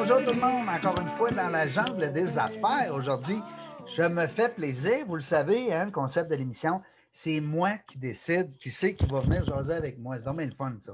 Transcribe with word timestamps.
Bonjour 0.00 0.24
tout 0.24 0.32
le 0.32 0.40
monde, 0.40 0.68
encore 0.68 1.00
une 1.00 1.08
fois 1.08 1.32
dans 1.32 1.48
la 1.48 1.66
jungle 1.66 2.12
des 2.12 2.38
affaires. 2.38 2.94
Aujourd'hui, 2.94 3.40
je 3.96 4.02
me 4.02 4.28
fais 4.28 4.48
plaisir. 4.48 5.04
Vous 5.08 5.16
le 5.16 5.20
savez, 5.20 5.74
hein, 5.74 5.86
le 5.86 5.90
concept 5.90 6.30
de 6.30 6.36
l'émission, 6.36 6.82
c'est 7.12 7.40
moi 7.40 7.72
qui 7.88 7.98
décide 7.98 8.56
qui 8.58 8.70
sait 8.70 8.94
qui 8.94 9.04
va 9.06 9.18
venir 9.18 9.44
jaser 9.44 9.74
avec 9.74 9.98
moi. 9.98 10.14
C'est 10.16 10.22
vraiment 10.22 10.42
le 10.42 10.52
fun, 10.52 10.76
ça. 10.86 10.92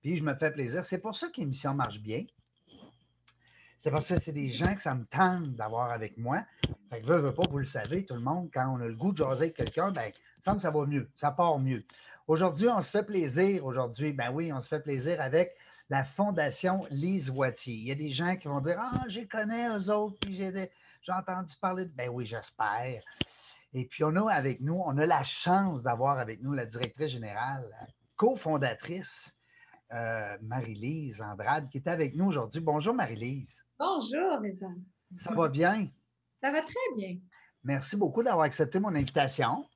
Puis 0.00 0.16
je 0.16 0.22
me 0.22 0.34
fais 0.36 0.52
plaisir. 0.52 0.84
C'est 0.84 0.98
pour 0.98 1.16
ça 1.16 1.26
que 1.30 1.40
l'émission 1.40 1.74
marche 1.74 1.98
bien. 1.98 2.24
C'est 3.80 3.90
parce 3.90 4.08
que 4.08 4.20
c'est 4.20 4.32
des 4.32 4.50
gens 4.50 4.72
que 4.76 4.82
ça 4.82 4.94
me 4.94 5.04
tente 5.04 5.56
d'avoir 5.56 5.90
avec 5.90 6.16
moi. 6.16 6.44
Fait 6.90 7.00
que 7.00 7.06
veux, 7.06 7.18
veux 7.18 7.34
pas, 7.34 7.42
vous 7.50 7.58
le 7.58 7.64
savez, 7.64 8.04
tout 8.04 8.14
le 8.14 8.20
monde, 8.20 8.50
quand 8.54 8.68
on 8.68 8.80
a 8.80 8.86
le 8.86 8.94
goût 8.94 9.10
de 9.10 9.18
jaser 9.18 9.46
avec 9.46 9.56
quelqu'un, 9.56 9.90
ben, 9.90 10.12
ça 10.44 10.54
que 10.54 10.60
ça 10.60 10.70
va 10.70 10.86
mieux, 10.86 11.10
ça 11.16 11.32
part 11.32 11.58
mieux. 11.58 11.84
Aujourd'hui, 12.28 12.68
on 12.68 12.80
se 12.80 12.90
fait 12.90 13.02
plaisir. 13.02 13.66
Aujourd'hui, 13.66 14.12
ben 14.12 14.30
oui, 14.32 14.52
on 14.52 14.60
se 14.60 14.68
fait 14.68 14.80
plaisir 14.80 15.20
avec 15.20 15.56
la 15.90 16.04
Fondation 16.04 16.80
Lise 16.90 17.30
Wattier. 17.30 17.74
Il 17.74 17.84
y 17.88 17.92
a 17.92 17.94
des 17.94 18.10
gens 18.10 18.36
qui 18.36 18.48
vont 18.48 18.60
dire 18.60 18.76
Ah, 18.78 19.04
je 19.08 19.20
connais 19.20 19.68
eux 19.68 19.90
autres, 19.90 20.16
puis 20.20 20.34
j'ai, 20.36 20.70
j'ai 21.02 21.12
entendu 21.12 21.54
parler 21.60 21.84
de. 21.86 21.90
Ben 21.92 22.08
oui, 22.08 22.26
j'espère. 22.26 23.02
Et 23.72 23.86
puis, 23.86 24.04
on 24.04 24.14
a 24.16 24.32
avec 24.32 24.60
nous, 24.60 24.80
on 24.86 24.96
a 24.98 25.06
la 25.06 25.24
chance 25.24 25.82
d'avoir 25.82 26.18
avec 26.18 26.40
nous 26.40 26.52
la 26.52 26.64
directrice 26.66 27.10
générale, 27.10 27.66
la 27.70 27.86
cofondatrice, 28.16 29.34
euh, 29.92 30.36
Marie-Lise 30.42 31.20
Andrade, 31.20 31.68
qui 31.68 31.78
est 31.78 31.88
avec 31.88 32.14
nous 32.14 32.26
aujourd'hui. 32.26 32.60
Bonjour, 32.60 32.94
Marie-Lise. 32.94 33.48
Bonjour, 33.78 34.38
Réjean. 34.40 34.76
Ça 35.18 35.32
va 35.34 35.48
bien? 35.48 35.88
Ça 36.40 36.50
va 36.52 36.62
très 36.62 36.74
bien. 36.96 37.18
Merci 37.64 37.96
beaucoup 37.96 38.22
d'avoir 38.22 38.44
accepté 38.44 38.78
mon 38.78 38.94
invitation. 38.94 39.66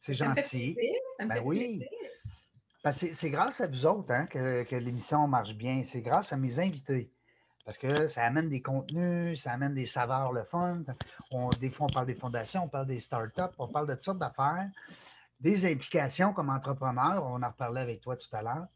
C'est 0.00 0.14
Ça 0.14 0.28
me 0.28 0.34
fait 0.34 0.42
gentil. 0.42 0.74
plaisir, 0.74 0.94
ça 1.18 1.24
me 1.24 1.28
Ben 1.30 1.34
fait 1.36 1.40
oui. 1.42 1.58
plaisir. 1.58 1.88
Que 2.84 2.90
c'est 2.92 3.30
grâce 3.30 3.60
à 3.60 3.68
vous 3.68 3.86
autres 3.86 4.12
hein, 4.12 4.26
que, 4.26 4.74
l'émission 4.74 5.26
marche 5.28 5.54
bien. 5.54 5.82
C'est 5.84 6.00
grâce 6.00 6.32
à 6.32 6.36
mes 6.36 6.58
invités. 6.58 7.10
Parce 7.64 7.78
que 7.78 8.08
ça 8.08 8.24
amène 8.24 8.48
des 8.48 8.60
contenus, 8.60 9.40
ça 9.40 9.52
amène 9.52 9.74
des 9.74 9.86
saveurs, 9.86 10.32
le 10.32 10.42
fun. 10.42 10.82
Des 11.60 11.70
fois, 11.70 11.86
on 11.88 11.92
parle 11.92 12.06
des 12.06 12.14
fondations, 12.16 12.64
on 12.64 12.68
parle 12.68 12.86
des 12.86 12.98
startups, 12.98 13.54
on 13.58 13.68
parle 13.68 13.86
de 13.86 13.94
toutes 13.94 14.04
sortes 14.04 14.18
d'affaires, 14.18 14.68
des 15.38 15.70
implications 15.70 16.32
comme 16.32 16.50
entrepreneur. 16.50 17.24
On 17.24 17.40
en 17.40 17.48
reparlait 17.48 17.82
avec 17.82 18.00
toi 18.00 18.16
tout 18.16 18.34
à 18.34 18.42
l'heure. 18.42 18.66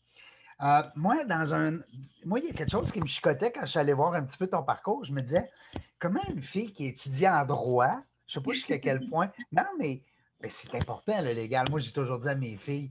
Euh, 0.62 0.82
moi, 0.94 1.24
dans 1.24 1.52
un. 1.52 1.80
Moi, 2.24 2.38
il 2.38 2.46
y 2.46 2.50
a 2.50 2.52
quelque 2.52 2.70
chose 2.70 2.90
qui 2.92 3.00
me 3.00 3.06
chicotait 3.06 3.52
quand 3.52 3.62
je 3.62 3.70
suis 3.72 3.78
allé 3.78 3.92
voir 3.92 4.14
un 4.14 4.22
petit 4.22 4.38
peu 4.38 4.46
ton 4.46 4.62
parcours. 4.62 5.04
Je 5.04 5.12
me 5.12 5.20
disais, 5.20 5.50
comment 5.98 6.22
une 6.28 6.42
fille 6.42 6.72
qui 6.72 6.86
étudie 6.86 7.28
en 7.28 7.44
droit, 7.44 8.00
je 8.26 8.38
ne 8.38 8.42
sais 8.42 8.48
pas 8.48 8.52
jusqu'à 8.54 8.78
quel 8.78 9.08
point. 9.08 9.30
Non, 9.52 9.66
mais, 9.78 10.00
mais 10.40 10.48
c'est 10.48 10.74
important, 10.74 11.20
le 11.20 11.30
légal. 11.30 11.66
Moi, 11.70 11.80
j'ai 11.80 11.92
toujours 11.92 12.20
dit 12.20 12.28
à 12.28 12.34
mes 12.34 12.56
filles, 12.56 12.90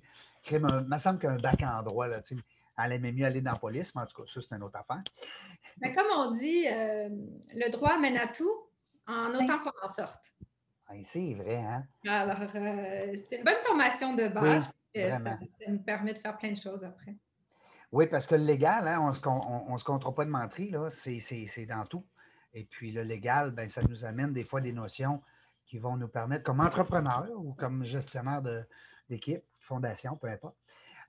il 0.51 0.59
me 0.59 0.97
semble 0.97 1.19
qu'un 1.19 1.35
bac 1.37 1.61
en 1.63 1.81
droit, 1.83 2.07
là, 2.07 2.21
tu 2.21 2.35
sais, 2.35 2.43
elle 2.77 2.91
aimait 2.93 3.11
mieux 3.11 3.25
aller 3.25 3.41
dans 3.41 3.53
la 3.53 3.57
police, 3.59 3.93
mais 3.95 4.01
en 4.01 4.05
tout 4.05 4.21
cas, 4.21 4.27
ça, 4.31 4.41
c'est 4.41 4.55
une 4.55 4.63
autre 4.63 4.77
affaire. 4.77 5.01
Mais 5.79 5.93
comme 5.93 6.07
on 6.15 6.31
dit, 6.31 6.65
euh, 6.67 7.09
le 7.53 7.69
droit 7.71 7.97
mène 7.97 8.17
à 8.17 8.27
tout, 8.27 8.51
en 9.07 9.33
autant 9.33 9.59
qu'on 9.59 9.71
en 9.87 9.89
sorte. 9.91 10.33
Ouais, 10.89 11.03
c'est 11.05 11.33
vrai, 11.33 11.57
hein? 11.57 11.83
Alors, 12.07 12.39
euh, 12.55 13.15
c'est 13.29 13.37
une 13.37 13.43
bonne 13.43 13.55
formation 13.65 14.13
de 14.13 14.27
base. 14.27 14.69
euh, 14.97 15.09
ça, 15.17 15.37
nous 15.67 15.79
permet 15.79 16.13
de 16.13 16.19
faire 16.19 16.37
plein 16.37 16.51
de 16.51 16.57
choses 16.57 16.83
après. 16.83 17.15
Oui, 17.91 18.07
parce 18.07 18.25
que 18.27 18.35
le 18.35 18.43
légal, 18.43 18.87
hein, 18.87 18.99
on 19.01 19.09
ne 19.09 19.13
se, 19.13 19.21
on, 19.27 19.71
on 19.73 19.77
se 19.77 19.83
comptera 19.83 20.13
pas 20.13 20.25
de 20.25 20.29
mentir, 20.29 20.81
là, 20.81 20.89
c'est, 20.89 21.19
c'est- 21.19 21.47
c'est 21.53 21.65
dans 21.65 21.85
tout. 21.85 22.05
Et 22.53 22.63
puis 22.65 22.91
le 22.91 23.03
légal, 23.03 23.51
ben, 23.51 23.69
ça 23.69 23.81
nous 23.87 24.05
amène 24.05 24.31
des 24.33 24.43
fois 24.43 24.61
des 24.61 24.71
notions 24.73 25.21
qui 25.65 25.77
vont 25.79 25.97
nous 25.97 26.07
permettre, 26.07 26.43
comme 26.43 26.59
entrepreneur 26.61 27.27
ou 27.35 27.53
comme 27.53 27.83
gestionnaire 27.83 28.41
de- 28.41 28.63
d'équipe, 29.09 29.43
fondation, 29.65 30.15
peu 30.15 30.27
importe. 30.27 30.55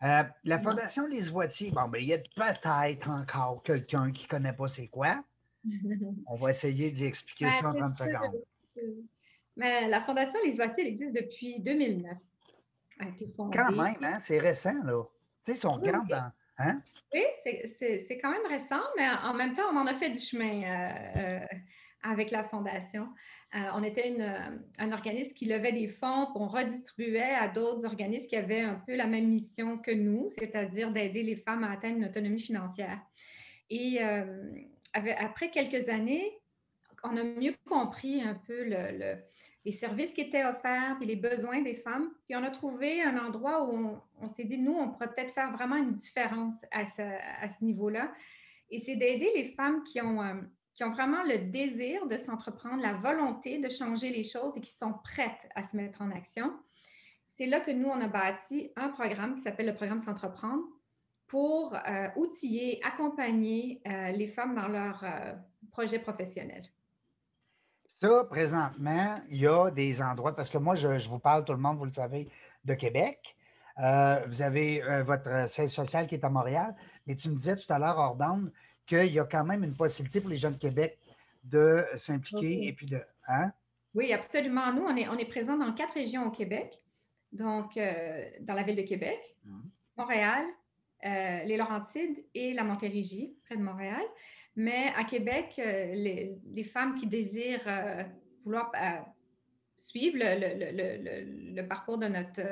Euh, 0.03 0.25
la 0.45 0.59
Fondation 0.61 1.07
Les 1.07 1.23
Voitiers, 1.31 1.71
bon, 1.71 1.89
ben, 1.89 1.99
il 1.99 2.09
y 2.09 2.13
a 2.15 2.19
peut-être 2.19 3.09
encore 3.09 3.63
quelqu'un 3.63 4.13
qui 4.13 4.25
ne 4.25 4.29
connaît 4.29 4.53
pas 4.53 4.69
c'est 4.69 4.89
quoi. 4.89 5.25
On 6.27 6.37
va 6.37 6.51
essayer 6.51 6.91
d'y 6.91 7.05
expliquer 7.07 7.47
Ben, 7.47 7.51
ça 7.53 7.69
en 7.69 7.73
c'est 7.73 7.79
30 7.81 7.97
sûr. 7.97 8.07
secondes. 8.07 8.43
Mais 9.57 9.89
la 9.89 10.01
Fondation 10.03 10.39
Les 10.45 10.61
Oitiers, 10.61 10.85
elle 10.85 10.91
existe 10.91 11.15
depuis 11.15 11.61
2009. 11.61 12.13
Elle 13.01 13.07
a 13.07 13.11
été 13.11 13.27
fondée. 13.35 13.57
Quand 13.57 13.71
même, 13.73 13.95
hein, 14.03 14.19
c'est 14.19 14.39
récent, 14.39 14.83
là. 14.85 15.03
Tu 15.45 15.53
sais, 15.53 15.59
si 15.59 15.67
on 15.67 15.75
Oui, 15.77 15.89
regarde 15.89 16.09
dans. 16.09 16.33
Hein? 16.59 16.83
Oui, 17.15 17.23
c'est 17.45 18.19
quand 18.19 18.31
même 18.31 18.47
récent, 18.49 18.81
mais 18.97 19.09
en 19.09 19.33
même 19.35 19.55
temps, 19.55 19.71
on 19.73 19.77
en 19.77 19.87
a 19.87 19.95
fait 19.95 20.11
du 20.11 20.19
chemin 20.19 20.63
euh, 20.63 21.17
euh, 21.17 21.47
avec 22.03 22.31
la 22.31 22.45
Fondation. 22.45 23.09
Euh, 23.55 23.59
on 23.75 23.83
était 23.83 24.15
euh, 24.21 24.59
un 24.79 24.93
organisme 24.93 25.35
qui 25.35 25.47
levait 25.47 25.73
des 25.73 25.89
fonds, 25.89 26.27
puis 26.27 26.43
on 26.43 26.49
redistribuait 26.49 27.35
à 27.35 27.49
d'autres 27.49 27.85
organismes 27.85 28.29
qui 28.29 28.37
avaient 28.37 28.61
un 28.61 28.75
peu 28.87 28.97
la 28.97 29.07
même 29.07 29.29
mission 29.29 29.79
que 29.79 29.91
nous, 29.91 30.29
c'est-à-dire 30.31 30.91
d'aider 30.91 31.23
les 31.23 31.37
femmes 31.37 31.65
à 31.65 31.73
atteindre 31.73 31.99
une 31.99 32.07
autonomie 32.07 32.41
financière. 32.41 33.01
Et 33.71 33.99
euh, 34.03 34.51
après 34.93 35.51
quelques 35.51 35.89
années, 35.89 36.39
on 37.03 37.17
a 37.17 37.25
mieux 37.25 37.55
compris 37.69 38.23
un 38.23 38.35
peu 38.35 38.65
le- 38.65 38.99
le- 38.99 39.23
les 39.67 39.73
services 39.73 40.15
qui 40.15 40.21
étaient 40.21 40.45
offerts, 40.45 40.95
puis 40.97 41.09
les 41.09 41.17
besoins 41.17 41.61
des 41.61 41.75
femmes. 41.75 42.09
Puis 42.25 42.37
on 42.37 42.45
a 42.45 42.51
trouvé 42.51 43.03
un 43.03 43.19
endroit 43.19 43.69
où 43.69 43.99
on, 44.21 44.29
s'est 44.29 44.45
dit, 44.45 44.59
nous, 44.59 44.75
on 44.75 44.91
pourrait 44.91 45.13
peut-être 45.13 45.35
faire 45.35 45.51
vraiment 45.51 45.75
une 45.75 45.91
différence 45.91 46.55
à 46.71 46.87
ce, 46.87 47.65
niveau-là. 47.65 48.13
Et 48.71 48.79
c'est 48.79 48.95
d'aider 48.95 49.29
les 49.35 49.43
femmes 49.43 49.83
qui 49.83 50.01
ont, 50.01 50.21
qui 50.77 50.85
ont 50.85 50.91
vraiment 50.91 51.23
le 51.23 51.39
désir 51.39 52.07
de 52.07 52.19
s'entreprendre, 52.19 52.83
la 52.83 52.93
volonté 52.93 53.59
de 53.59 53.69
changer 53.71 54.11
les 54.11 54.23
choses 54.23 54.59
et 54.59 54.61
qui 54.61 54.71
sont 54.71 54.93
prêtes 55.03 55.49
à 55.55 55.63
se 55.63 55.75
mettre 55.75 56.03
en 56.03 56.11
action. 56.11 56.53
C'est 57.33 57.47
là 57.47 57.61
que 57.61 57.71
nous, 57.71 57.89
on 57.89 57.99
a 57.99 58.09
bâti 58.09 58.73
un 58.77 58.91
programme 58.91 59.35
qui 59.37 59.41
s'appelle 59.41 59.67
le 59.67 59.75
programme 59.75 59.99
S'entreprendre 59.99 60.65
pour 61.29 61.75
euh, 61.75 62.09
outiller, 62.17 62.79
accompagner 62.85 63.81
euh, 63.87 64.13
les 64.13 64.27
femmes 64.27 64.55
dans 64.55 64.69
leur 64.69 65.03
euh, 65.03 65.33
projet 65.71 65.99
professionnel. 65.99 66.63
Ça, 67.99 68.25
présentement, 68.25 69.19
il 69.31 69.41
y 69.41 69.47
a 69.47 69.71
des 69.71 70.03
endroits, 70.03 70.37
parce 70.37 70.51
que 70.51 70.59
moi, 70.59 70.75
je, 70.75 71.09
vous 71.09 71.19
parle, 71.19 71.47
tout 71.47 71.55
le 71.55 71.59
monde, 71.59 71.79
vous 71.79 71.87
le 71.87 71.91
savez, 71.91 72.29
de 72.67 72.75
Québec. 72.75 73.35
Euh, 73.79 74.23
vous 74.27 74.43
avez 74.43 74.83
votre 75.05 75.49
siège 75.49 75.71
social 75.71 76.07
qui 76.07 76.17
est 76.17 76.25
à 76.25 76.29
Montréal, 76.29 76.75
mais 77.07 77.17
tu 77.17 77.31
me 77.31 77.37
disais 77.37 77.57
tout 77.57 77.73
à 77.73 77.79
l'heure, 77.79 77.97
hors 77.97 78.17
d'onde, 78.17 78.53
qu'il 78.87 79.13
y 79.13 79.19
a 79.19 79.25
quand 79.25 79.45
même 79.45 79.65
une 79.65 79.75
possibilité 79.75 80.21
pour 80.21 80.31
les 80.31 80.37
gens 80.37 80.51
de 80.51 80.57
Québec 80.59 80.99
de 81.45 81.85
s'impliquer 81.97 82.67
et 82.69 82.73
puis 82.73 82.87
de. 82.87 83.01
Hein? 83.29 83.53
Oui, 83.95 84.13
absolument. 84.13 84.73
Nous, 84.73 84.83
on 84.83 84.97
est, 84.97 85.09
on 85.09 85.17
est 85.17 85.29
présent 85.29 85.57
dans 85.57 85.73
quatre 85.73 85.95
régions 85.95 86.27
au 86.27 86.31
Québec. 86.31 86.81
Donc, 87.33 87.77
euh, 87.77 88.25
dans 88.41 88.55
la 88.55 88.63
ville 88.63 88.77
de 88.77 88.83
Québec, 88.83 89.19
Mhm. 89.45 89.71
Montréal, 89.97 90.45
euh, 91.05 91.43
les 91.45 91.57
Laurentides 91.57 92.25
et 92.35 92.53
la 92.53 92.65
Montérégie, 92.65 93.37
près 93.45 93.57
de 93.57 93.63
Montréal. 93.63 94.03
Mais 94.55 94.93
à 94.97 95.05
Québec, 95.05 95.55
euh, 95.59 95.87
les, 95.95 96.39
les 96.53 96.65
femmes 96.65 96.95
qui 96.95 97.07
désirent 97.07 97.67
euh, 97.67 98.03
vouloir 98.45 98.71
suivre 99.79 100.17
le, 100.19 100.39
le- 100.41 100.73
le- 100.73 101.55
le- 101.55 101.69
parcours 101.69 101.99
de 101.99 102.07
notre, 102.07 102.43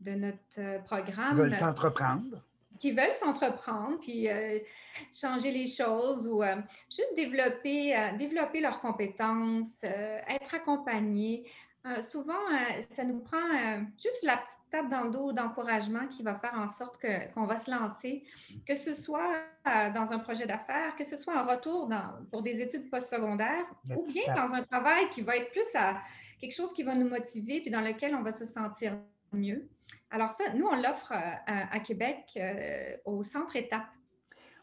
de 0.00 0.10
notre 0.12 0.60
Ils 0.60 0.82
programme, 0.84 1.36
veulent 1.36 1.54
s'entreprendre. 1.54 2.42
Qui 2.78 2.92
veulent 2.92 3.14
s'entreprendre, 3.14 3.98
puis 4.00 4.28
euh, 4.28 4.58
changer 5.12 5.50
les 5.50 5.66
choses 5.66 6.26
ou 6.26 6.42
euh, 6.42 6.56
juste 6.90 7.14
développer, 7.16 7.96
euh, 7.96 8.16
développer 8.16 8.60
leurs 8.60 8.80
compétences, 8.80 9.82
être 9.84 10.54
accompagnés. 10.54 11.48
Souvent, 12.00 12.34
ça 12.90 13.04
nous 13.04 13.20
prend 13.20 13.38
juste 13.96 14.24
la 14.24 14.38
petite 14.38 14.58
tape 14.72 14.88
dans 14.88 15.02
le 15.02 15.10
dos 15.10 15.32
d'encouragement 15.32 16.08
qui 16.08 16.24
va 16.24 16.34
faire 16.34 16.54
en 16.58 16.66
sorte 16.66 16.96
que- 16.98 17.32
qu'on 17.32 17.44
va 17.46 17.56
se 17.56 17.70
lancer, 17.70 18.24
que 18.66 18.74
ce 18.74 18.92
soit 18.92 19.34
dans 19.94 20.12
un 20.12 20.18
projet 20.18 20.46
d'affaires, 20.46 20.96
que 20.96 21.04
ce 21.04 21.16
soit 21.16 21.38
un 21.38 21.44
retour 21.44 21.86
dans- 21.86 22.10
pour 22.32 22.42
des 22.42 22.60
études 22.60 22.90
postsecondaires 22.90 23.66
ou 23.96 24.04
bien 24.04 24.34
dans 24.34 24.52
un 24.52 24.64
travail 24.64 25.08
qui 25.10 25.22
va 25.22 25.36
être 25.36 25.52
plus 25.52 25.72
à 25.76 26.00
quelque 26.40 26.54
chose 26.56 26.72
qui 26.72 26.82
va 26.82 26.96
nous 26.96 27.08
motiver 27.08 27.60
puis 27.60 27.70
dans 27.70 27.80
lequel 27.82 28.16
on 28.16 28.22
va 28.22 28.32
se 28.32 28.44
sentir 28.44 28.98
mieux. 29.32 29.68
Alors 30.10 30.28
ça, 30.28 30.44
nous, 30.54 30.66
on 30.66 30.76
l'offre 30.76 31.12
euh, 31.12 31.16
à, 31.46 31.74
à 31.74 31.80
Québec 31.80 32.24
euh, 32.36 32.96
au 33.04 33.22
centre 33.22 33.56
étape. 33.56 33.86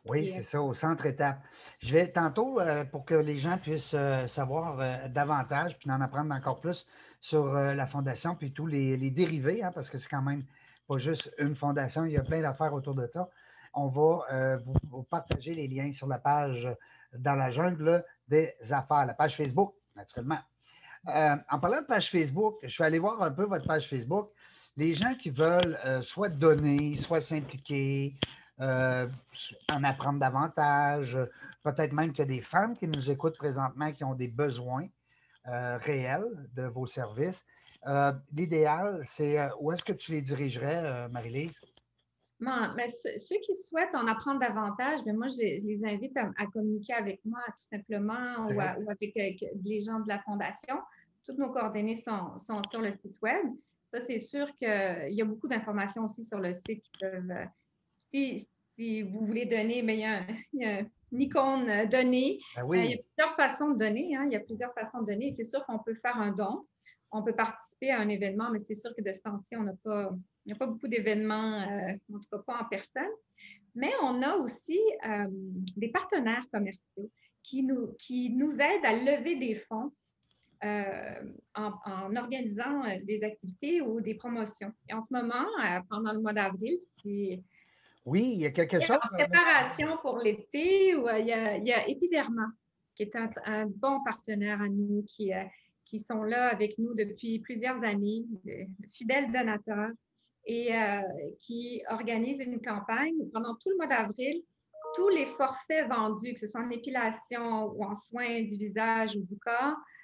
Oui, 0.05 0.31
c'est 0.31 0.39
euh, 0.39 0.43
ça, 0.43 0.61
au 0.61 0.73
centre 0.73 1.05
étape. 1.05 1.39
Je 1.79 1.93
vais 1.93 2.11
tantôt, 2.11 2.59
euh, 2.59 2.83
pour 2.83 3.05
que 3.05 3.13
les 3.13 3.37
gens 3.37 3.57
puissent 3.57 3.95
euh, 3.97 4.27
savoir 4.27 5.09
davantage, 5.09 5.77
puis 5.77 5.89
en 5.91 6.01
apprendre 6.01 6.33
encore 6.33 6.59
plus 6.59 6.85
sur 7.21 7.53
la 7.53 7.85
fondation, 7.87 8.35
puis 8.35 8.51
tous 8.51 8.67
les, 8.67 8.97
les 8.97 9.09
dérivés, 9.09 9.63
hein, 9.63 9.71
parce 9.73 9.89
que 9.89 9.97
c'est 9.97 10.09
quand 10.09 10.21
même 10.21 10.43
pas 10.89 10.97
juste 10.97 11.33
une 11.37 11.55
fondation, 11.55 12.03
il 12.03 12.11
y 12.11 12.17
a 12.17 12.21
plein 12.21 12.41
d'affaires 12.41 12.73
autour 12.73 12.95
de 12.95 13.07
ça. 13.07 13.29
On 13.73 13.87
va 13.87 14.57
vous, 14.57 14.73
vous 14.89 15.03
partager 15.03 15.53
les 15.53 15.69
liens 15.69 15.93
sur 15.93 16.05
la 16.05 16.19
page 16.19 16.67
dans 17.13 17.35
la 17.35 17.49
jungle 17.49 18.03
des 18.27 18.53
affaires, 18.71 19.05
la 19.05 19.13
page 19.13 19.37
Facebook, 19.37 19.73
naturellement. 19.95 20.39
En 21.05 21.59
parlant 21.61 21.81
de 21.81 21.85
page 21.85 22.11
Facebook, 22.11 22.57
je 22.61 22.67
suis 22.67 22.83
allé 22.83 22.99
voir 22.99 23.21
un 23.21 23.31
peu 23.31 23.45
votre 23.45 23.65
page 23.65 23.87
Facebook. 23.87 24.31
Les 24.75 24.93
gens 24.95 25.13
qui 25.13 25.29
veulent 25.29 25.77
euh, 25.85 26.01
soit 26.01 26.29
donner, 26.29 26.97
soit 26.97 27.21
s'impliquer, 27.21 28.15
euh, 28.59 29.07
en 29.71 29.83
apprendre 29.83 30.19
davantage, 30.19 31.17
peut-être 31.63 31.93
même 31.93 32.11
a 32.17 32.25
des 32.25 32.41
femmes 32.41 32.75
qui 32.75 32.87
nous 32.87 33.11
écoutent 33.11 33.37
présentement 33.37 33.91
qui 33.91 34.03
ont 34.03 34.15
des 34.15 34.27
besoins 34.27 34.87
euh, 35.47 35.77
réels 35.77 36.49
de 36.55 36.63
vos 36.63 36.87
services. 36.87 37.43
L'idéal, 38.31 39.03
c'est 39.05 39.37
où 39.59 39.71
est-ce 39.73 39.83
que 39.83 39.91
tu 39.91 40.13
les 40.13 40.21
dirigerais, 40.21 41.09
Marie-Lise? 41.09 41.59
mais 42.39 42.87
ceux 42.87 43.37
qui 43.43 43.53
souhaitent 43.55 43.93
en 43.93 44.07
apprendre 44.07 44.39
davantage, 44.39 44.99
mais 45.05 45.13
moi, 45.13 45.27
je 45.27 45.37
les, 45.37 45.81
invite 45.85 46.15
à, 46.15 46.45
communiquer 46.47 46.93
avec 46.93 47.19
moi 47.25 47.41
tout 47.47 47.65
simplement 47.69 48.47
ou, 48.47 48.59
avec, 48.61 49.13
les 49.15 49.81
gens 49.81 49.99
de 49.99 50.07
la 50.07 50.19
Fondation. 50.19 50.77
Toutes 51.25 51.37
nos 51.37 51.51
coordonnées 51.51 51.95
sont, 51.95 52.37
sur 52.37 52.81
le 52.81 52.91
site 52.91 53.21
Web. 53.21 53.47
Ça, 53.87 53.99
c'est 53.99 54.19
sûr 54.19 54.47
qu'il 54.55 55.13
y 55.13 55.21
a 55.21 55.25
beaucoup 55.25 55.47
d'informations 55.47 56.05
aussi 56.05 56.23
sur 56.23 56.39
le 56.39 56.53
site 56.53 56.81
qui 56.81 56.91
peuvent. 56.99 57.31
Euh, 57.31 57.45
si, 58.09 58.47
si 58.75 59.03
vous 59.03 59.25
voulez 59.25 59.45
donner, 59.45 59.81
mais 59.81 59.95
il 59.95 59.99
y 59.99 60.65
a, 60.65 60.87
une 61.11 61.21
icône 61.21 61.69
euh, 61.69 61.85
donnée. 61.85 62.39
Ben 62.55 62.63
oui. 62.63 62.79
il 62.79 62.91
y 62.91 62.93
a 62.95 63.03
plusieurs 63.03 63.35
façons 63.35 63.69
de 63.71 63.77
donner. 63.77 64.15
Hein. 64.15 64.25
il 64.25 64.33
y 64.33 64.35
a 64.35 64.39
plusieurs 64.39 64.73
façons 64.73 65.01
de 65.01 65.07
donner. 65.07 65.31
C'est 65.31 65.43
sûr 65.43 65.65
qu'on 65.65 65.79
peut 65.79 65.95
faire 65.95 66.17
un 66.17 66.31
don. 66.31 66.65
On 67.11 67.21
peut 67.21 67.35
participer 67.35 67.91
à 67.91 67.99
un 67.99 68.09
événement, 68.09 68.49
mais 68.51 68.59
c'est 68.59 68.73
sûr 68.73 68.95
que 68.95 69.03
de 69.03 69.13
ce 69.13 69.21
temps-ci, 69.21 69.55
on 69.55 69.63
n'a 69.63 69.75
pas 69.83 70.11
il 70.45 70.49
n'y 70.49 70.53
a 70.53 70.57
pas 70.57 70.67
beaucoup 70.67 70.87
d'événements, 70.87 71.61
euh, 71.61 71.93
en 72.13 72.19
tout 72.19 72.29
cas 72.31 72.39
pas 72.39 72.61
en 72.61 72.65
personne. 72.65 73.11
Mais 73.75 73.91
on 74.03 74.21
a 74.21 74.35
aussi 74.35 74.79
euh, 75.07 75.27
des 75.77 75.89
partenaires 75.89 76.45
commerciaux 76.51 77.09
qui 77.43 77.63
nous, 77.63 77.93
qui 77.97 78.29
nous 78.29 78.51
aident 78.51 78.85
à 78.85 78.93
lever 78.93 79.35
des 79.35 79.55
fonds 79.55 79.91
euh, 80.63 81.33
en, 81.55 82.15
organisant 82.15 82.83
des 83.03 83.23
activités 83.23 83.81
ou 83.81 84.01
des 84.01 84.15
promotions. 84.15 84.71
Et 84.89 84.93
en 84.93 85.01
ce 85.01 85.13
moment, 85.13 85.45
pendant 85.89 86.13
le 86.13 86.21
mois 86.21 86.33
d'avril, 86.33 86.77
c'est. 86.87 87.41
Oui, 88.05 88.33
il 88.35 88.41
y 88.41 88.45
a 88.45 88.51
quelque 88.51 88.79
chose. 88.81 88.97
En 89.01 89.15
préparation 89.15 89.97
pour 90.01 90.17
l'été, 90.17 90.95
où 90.95 91.07
il 91.09 91.27
y, 91.27 91.31
a, 91.31 91.57
il 91.57 91.65
y 91.65 91.71
a 91.71 91.87
Epiderma, 91.87 92.47
qui 92.95 93.03
est 93.03 93.15
un, 93.15 93.29
un, 93.45 93.65
bon 93.67 94.03
partenaire 94.03 94.61
à 94.61 94.67
nous, 94.67 95.03
qui, 95.07 95.31
qui 95.85 95.99
sont 95.99 96.23
là 96.23 96.49
avec 96.49 96.77
nous 96.77 96.93
depuis 96.95 97.39
plusieurs 97.39 97.83
années, 97.83 98.25
fidèles 98.91 99.31
donateurs 99.31 99.91
et 100.45 100.75
euh, 100.75 101.01
qui 101.39 101.81
organise 101.89 102.39
une 102.39 102.61
campagne 102.61 103.15
pendant 103.33 103.55
tout 103.55 103.69
le 103.69 103.77
mois 103.77 103.87
d'avril. 103.87 104.41
Tous 104.95 105.09
les 105.09 105.25
forfaits 105.25 105.87
vendus, 105.87 106.33
que 106.33 106.39
ce 106.39 106.47
soit 106.47 106.61
en 106.61 106.69
épilation 106.69 107.65
ou 107.71 107.83
en 107.83 107.95
soins 107.95 108.41
du 108.41 108.57
visage 108.57 109.15
ou 109.15 109.23
du 109.23 109.37
corps, 109.39 109.75
euh, 109.75 110.02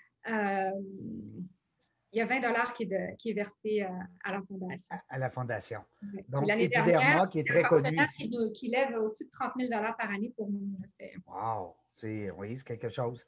il 2.11 2.17
y 2.17 2.21
a 2.21 2.25
20 2.25 2.39
dollars 2.39 2.73
qui, 2.73 2.89
qui, 3.17 3.31
est 3.31 3.33
versé 3.33 3.83
euh, 3.83 3.87
à 4.23 4.31
la 4.31 4.41
Fondation. 4.41 4.95
À, 5.09 5.17
la 5.17 5.29
Fondation. 5.29 5.79
Donc, 6.29 6.47
l'année 6.47 6.67
dernière, 6.67 7.27
qui 7.29 7.39
est 7.39 7.47
très 7.47 7.63
connu. 7.63 7.97
Qui, 8.17 8.31
qui, 8.53 8.67
lève 8.69 8.95
au-dessus 8.97 9.25
de 9.25 9.29
30 9.31 9.51
000 9.57 9.69
dollars 9.71 9.95
par 9.97 10.09
année 10.09 10.33
pour 10.35 10.49
nous. 10.49 10.77
Wow! 11.27 11.75
Oui, 12.37 12.57
c'est 12.57 12.63
quelque 12.63 12.89
chose. 12.89 13.25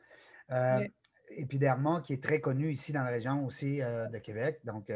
Épiderma, 1.29 2.01
qui 2.01 2.13
est 2.13 2.23
très 2.23 2.41
connu 2.41 2.71
ici 2.71 2.91
dans 2.91 3.03
la 3.03 3.09
région 3.09 3.45
aussi 3.45 3.77
de 3.77 4.17
Québec. 4.17 4.59
Donc, 4.63 4.91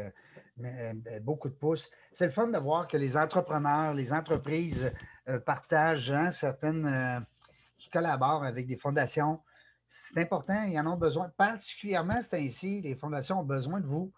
mais, 0.58 0.94
euh, 1.10 1.20
beaucoup 1.20 1.48
de 1.48 1.54
pouces. 1.54 1.90
C'est 2.12 2.26
le 2.26 2.32
fun 2.32 2.48
de 2.48 2.58
voir 2.58 2.86
que 2.86 2.96
les 2.96 3.16
entrepreneurs, 3.16 3.92
les 3.92 4.12
entreprises 4.12 4.92
euh, 5.28 5.38
partagent, 5.38 6.10
hein, 6.10 6.30
certaines 6.30 6.86
euh, 6.86 7.20
qui 7.78 7.90
collaborent 7.90 8.44
avec 8.44 8.66
des 8.66 8.76
fondations. 8.76 9.40
C'est 9.90 10.20
important, 10.20 10.62
ils 10.64 10.78
en 10.78 10.86
ont 10.86 10.96
besoin. 10.96 11.30
Particulièrement, 11.36 12.20
c'est 12.22 12.38
ainsi, 12.38 12.80
les 12.82 12.94
fondations 12.94 13.40
ont 13.40 13.44
besoin 13.44 13.80
de 13.80 13.86
vous, 13.86 14.12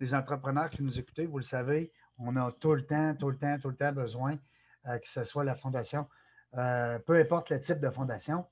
les 0.00 0.14
entrepreneurs 0.14 0.70
qui 0.70 0.82
nous 0.82 0.98
écoutez, 0.98 1.26
vous 1.26 1.38
le 1.38 1.44
savez, 1.44 1.92
on 2.18 2.36
a 2.36 2.52
tout 2.52 2.74
le 2.74 2.86
temps, 2.86 3.14
tout 3.16 3.30
le 3.30 3.38
temps, 3.38 3.58
tout 3.58 3.70
le 3.70 3.76
temps 3.76 3.92
besoin 3.92 4.38
que 4.84 5.08
ce 5.08 5.24
soit 5.24 5.44
la 5.44 5.54
fondation, 5.54 6.06
peu 6.52 7.18
importe 7.18 7.50
le 7.50 7.60
type 7.60 7.80
de 7.80 7.90
fondation. 7.90 8.46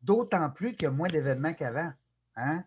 D'autant 0.00 0.50
plus 0.50 0.74
qu'il 0.74 0.84
y 0.84 0.86
a 0.86 0.90
moins 0.90 1.08
d'événements 1.08 1.54
qu'avant. 1.54 1.92
Hein? 2.36 2.62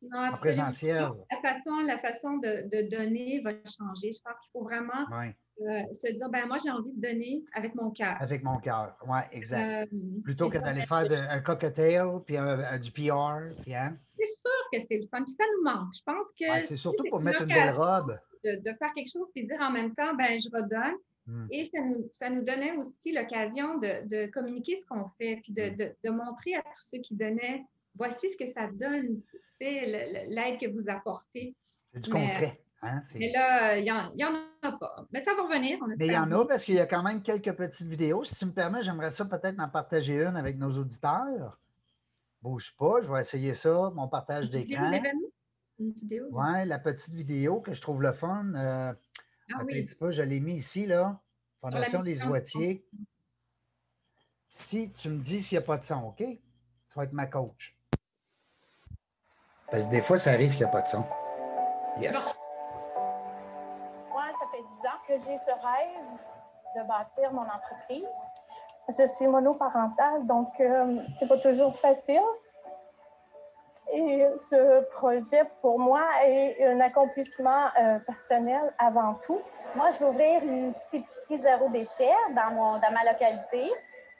Non, 0.00 0.32
présentiel. 0.32 1.10
La 1.30 1.40
façon, 1.40 1.78
la 1.80 1.98
façon 1.98 2.38
de, 2.38 2.88
donner 2.90 3.40
va 3.42 3.52
changer. 3.52 4.10
Je 4.12 4.22
pense 4.24 4.40
qu'il 4.40 4.50
faut 4.52 4.64
vraiment 4.64 5.06
euh, 5.60 5.92
se 5.92 6.12
dire, 6.12 6.28
ben 6.28 6.46
moi, 6.46 6.56
j'ai 6.62 6.70
envie 6.70 6.92
de 6.92 7.00
donner 7.00 7.44
avec 7.52 7.74
mon 7.74 7.90
cœur. 7.90 8.16
Avec 8.20 8.42
mon 8.42 8.58
cœur, 8.58 8.96
oui, 9.06 9.18
exact. 9.32 9.92
Euh, 9.92 9.98
Plutôt 10.24 10.48
que 10.50 10.58
d'aller 10.58 10.86
faire 10.86 11.06
un 11.30 11.40
cocktail, 11.40 12.06
puis 12.26 12.36
du 12.80 12.90
PR. 12.90 13.52
Puis, 13.62 13.74
hein? 13.74 13.96
C'est 14.18 14.26
sûr 14.26 14.50
que 14.72 14.78
c'est 14.80 14.98
le 14.98 15.06
fun. 15.08 15.22
Puis 15.22 15.34
ça 15.34 15.44
nous 15.56 15.64
manque. 15.64 15.94
Je 15.94 16.02
pense 16.04 16.26
que. 16.38 16.66
c'est 16.66 16.76
surtout 16.76 17.04
pour 17.10 17.20
mettre 17.20 17.42
une 17.42 17.48
belle 17.48 17.74
robe. 17.74 18.18
De, 18.44 18.72
faire 18.76 18.92
quelque 18.94 19.10
chose, 19.12 19.28
puis 19.32 19.46
dire 19.46 19.60
en 19.60 19.70
même 19.70 19.94
temps, 19.94 20.14
ben 20.14 20.38
je 20.40 20.48
redonne. 20.52 20.96
Hmm. 21.26 21.46
Et 21.52 21.62
ça 21.62 21.80
nous, 21.80 22.08
ça 22.12 22.28
nous, 22.28 22.42
donnait 22.42 22.72
aussi 22.72 23.12
l'occasion 23.12 23.78
de, 23.78 24.26
communiquer 24.32 24.74
ce 24.74 24.84
qu'on 24.84 25.08
fait, 25.16 25.38
puis 25.44 25.52
de, 25.52 25.70
hmm. 25.70 25.94
de, 26.02 26.10
montrer 26.10 26.56
à 26.56 26.62
tous 26.62 26.88
ceux 26.90 26.98
qui 26.98 27.14
donnaient 27.14 27.64
voici 27.94 28.28
ce 28.28 28.36
que 28.36 28.46
ça 28.46 28.66
donne, 28.66 29.20
l'aide 29.60 30.58
que 30.58 30.68
vous 30.68 30.90
apportez. 30.90 31.54
C'est 31.92 32.00
du 32.00 32.10
concret. 32.10 32.60
Hein, 32.84 33.00
mais 33.14 33.30
là, 33.30 33.78
il 33.78 33.84
n'y 33.84 33.90
en, 34.24 34.34
a 34.62 34.72
pas. 34.72 35.06
Mais 35.12 35.20
ça 35.20 35.34
va 35.34 35.42
revenir. 35.42 35.78
mais 35.86 35.94
il 36.06 36.12
y 36.12 36.18
en 36.18 36.30
a 36.32 36.44
parce 36.44 36.64
qu'il 36.64 36.74
y 36.74 36.80
a 36.80 36.86
quand 36.86 37.02
même 37.02 37.22
quelques 37.22 37.52
petites 37.52 37.86
vidéos. 37.86 38.24
Si 38.24 38.34
tu 38.34 38.44
me 38.44 38.52
permets, 38.52 38.82
j'aimerais 38.82 39.12
ça 39.12 39.24
peut-être 39.24 39.60
en 39.60 39.68
partager 39.68 40.20
une 40.20 40.36
avec 40.36 40.58
nos 40.58 40.70
auditeurs. 40.76 41.58
Bouge 42.42 42.74
pas, 42.76 43.00
je 43.00 43.12
vais 43.12 43.20
essayer 43.20 43.54
ça, 43.54 43.92
mon 43.94 44.08
partage 44.08 44.50
d'écran. 44.50 44.90
Une 45.78 45.92
vidéo? 45.92 46.26
Oui, 46.32 46.66
la 46.66 46.78
petite 46.80 47.14
vidéo 47.14 47.60
que 47.60 47.72
je 47.72 47.80
trouve 47.80 48.02
le 48.02 48.12
fun. 48.12 48.52
Euh, 48.54 48.92
ah, 49.54 49.62
oui. 49.64 49.80
un 49.80 49.86
petit 49.86 49.94
peu, 49.94 50.10
je 50.10 50.22
l'ai 50.22 50.40
mis 50.40 50.56
ici, 50.56 50.86
là. 50.86 51.20
Fondation 51.60 52.02
des 52.02 52.24
Oitiers. 52.24 52.84
Si 54.48 54.90
tu 54.90 55.08
me 55.08 55.20
dis 55.20 55.40
s'il 55.40 55.56
n'y 55.56 55.62
a 55.62 55.66
pas 55.66 55.78
de 55.78 55.84
son, 55.84 56.02
OK? 56.08 56.18
Tu 56.18 56.94
vas 56.96 57.04
être 57.04 57.12
ma 57.12 57.26
coach. 57.26 57.76
Parce 59.70 59.86
que 59.86 59.92
des 59.92 60.02
fois, 60.02 60.16
ça 60.16 60.32
arrive 60.32 60.50
qu'il 60.50 60.60
n'y 60.60 60.64
a 60.64 60.68
pas 60.68 60.82
de 60.82 60.88
son. 60.88 61.06
Yes. 61.98 62.41
10 64.62 64.86
ans 64.86 65.00
que 65.08 65.14
j'ai 65.14 65.36
ce 65.36 65.50
rêve 65.50 66.18
de 66.76 66.82
bâtir 66.88 67.32
mon 67.32 67.42
entreprise. 67.42 68.04
Je 68.88 69.06
suis 69.06 69.26
monoparentale, 69.26 70.26
donc 70.26 70.48
euh, 70.60 71.02
c'est 71.16 71.28
pas 71.28 71.38
toujours 71.38 71.74
facile. 71.76 72.22
Et 73.92 74.26
ce 74.36 74.80
projet, 74.90 75.44
pour 75.60 75.78
moi, 75.78 76.02
est 76.24 76.64
un 76.64 76.80
accomplissement 76.80 77.66
euh, 77.78 77.98
personnel 78.00 78.72
avant 78.78 79.14
tout. 79.14 79.40
Moi, 79.74 79.90
je 79.90 79.98
vais 79.98 80.04
ouvrir 80.06 80.42
une 80.42 80.72
petite 80.72 80.94
épicerie 80.94 81.40
zéro 81.40 81.68
déchet 81.68 82.14
dans, 82.34 82.50
mon, 82.52 82.72
dans 82.78 82.90
ma 82.90 83.04
localité 83.04 83.70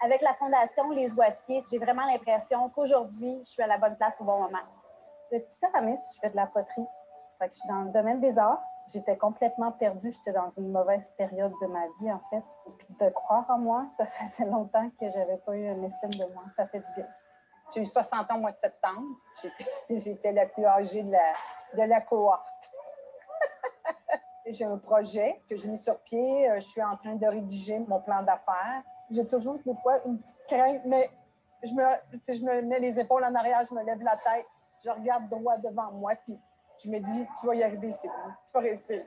avec 0.04 0.20
la 0.20 0.34
Fondation 0.34 0.90
Les 0.90 1.12
Oitiers. 1.18 1.64
J'ai 1.70 1.78
vraiment 1.78 2.04
l'impression 2.06 2.68
qu'aujourd'hui, 2.70 3.40
je 3.44 3.50
suis 3.50 3.62
à 3.62 3.66
la 3.66 3.78
bonne 3.78 3.96
place 3.96 4.16
au 4.20 4.24
bon 4.24 4.40
moment. 4.42 4.58
Je 5.32 5.38
suis 5.38 5.54
céramiste, 5.54 6.14
je 6.14 6.20
fais 6.20 6.30
de 6.30 6.36
la 6.36 6.46
poterie. 6.46 6.86
Fait 7.38 7.48
je 7.48 7.58
suis 7.58 7.68
dans 7.68 7.82
le 7.82 7.90
domaine 7.90 8.20
des 8.20 8.38
arts. 8.38 8.62
J'étais 8.88 9.16
complètement 9.16 9.72
perdue. 9.72 10.10
J'étais 10.10 10.32
dans 10.32 10.48
une 10.48 10.70
mauvaise 10.70 11.12
période 11.16 11.52
de 11.60 11.66
ma 11.66 11.86
vie, 12.00 12.12
en 12.12 12.20
fait. 12.30 12.42
Puis 12.78 12.88
de 12.98 13.08
croire 13.10 13.46
en 13.48 13.58
moi, 13.58 13.86
ça 13.96 14.06
faisait 14.06 14.48
longtemps 14.48 14.90
que 15.00 15.08
je 15.08 15.18
n'avais 15.18 15.38
pas 15.38 15.56
eu 15.56 15.66
une 15.66 15.84
estime 15.84 16.10
de 16.10 16.32
moi. 16.32 16.44
Ça 16.54 16.66
fait 16.66 16.80
du 16.80 16.92
bien. 16.96 17.06
J'ai 17.74 17.82
eu 17.82 17.86
60 17.86 18.30
ans 18.30 18.36
au 18.36 18.40
mois 18.40 18.52
de 18.52 18.56
septembre. 18.56 19.16
J'étais 19.88 20.32
la 20.32 20.46
plus 20.46 20.64
âgée 20.64 21.02
de 21.02 21.12
la, 21.74 22.00
cohorte. 22.00 22.74
J'ai 24.46 24.64
un 24.64 24.78
projet 24.78 25.40
que 25.48 25.54
j'ai 25.54 25.68
mis 25.68 25.78
sur 25.78 25.98
pied. 26.00 26.50
Euh, 26.50 26.56
je 26.56 26.66
suis 26.66 26.82
en 26.82 26.96
train 26.96 27.14
de 27.14 27.26
rédiger 27.26 27.78
mon 27.78 28.00
plan 28.00 28.22
d'affaires. 28.22 28.82
J'ai 29.08 29.26
toujours 29.26 29.58
des 29.64 29.74
fois 29.76 30.04
une 30.04 30.18
petite 30.18 30.44
crainte, 30.48 30.82
mais 30.84 31.10
je 31.62 31.72
me, 31.72 31.84
je 32.12 32.44
me 32.44 32.60
mets 32.62 32.80
les 32.80 32.98
épaules 32.98 33.24
en 33.24 33.34
arrière, 33.36 33.62
je 33.68 33.72
me 33.72 33.84
lève 33.84 34.02
la 34.02 34.16
tête 34.16 34.46
je 34.84 34.90
regarde 34.90 35.28
droit 35.28 35.56
devant 35.58 35.92
moi, 35.92 36.14
je 36.82 36.90
me 36.90 36.98
dis, 36.98 37.26
tu 37.40 37.46
vas 37.46 37.54
y 37.54 37.62
arriver, 37.62 37.90
tu 37.90 38.52
vas 38.54 38.60
réussir. 38.60 39.02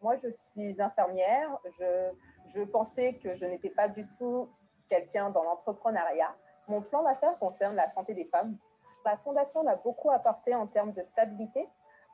Moi, 0.00 0.16
je 0.16 0.30
suis 0.30 0.80
infirmière. 0.80 1.58
Je, 1.78 2.10
je 2.54 2.62
pensais 2.62 3.14
que 3.14 3.34
je 3.34 3.44
n'étais 3.44 3.70
pas 3.70 3.88
du 3.88 4.06
tout 4.18 4.48
quelqu'un 4.88 5.30
dans 5.30 5.42
l'entrepreneuriat. 5.42 6.34
Mon 6.68 6.80
plan 6.80 7.02
d'affaires 7.02 7.38
concerne 7.38 7.76
la 7.76 7.86
santé 7.86 8.14
des 8.14 8.24
femmes. 8.24 8.56
La 9.04 9.16
Fondation 9.16 9.62
m'a 9.62 9.76
beaucoup 9.76 10.10
apporté 10.10 10.54
en 10.54 10.66
termes 10.66 10.92
de 10.92 11.02
stabilité, 11.02 11.68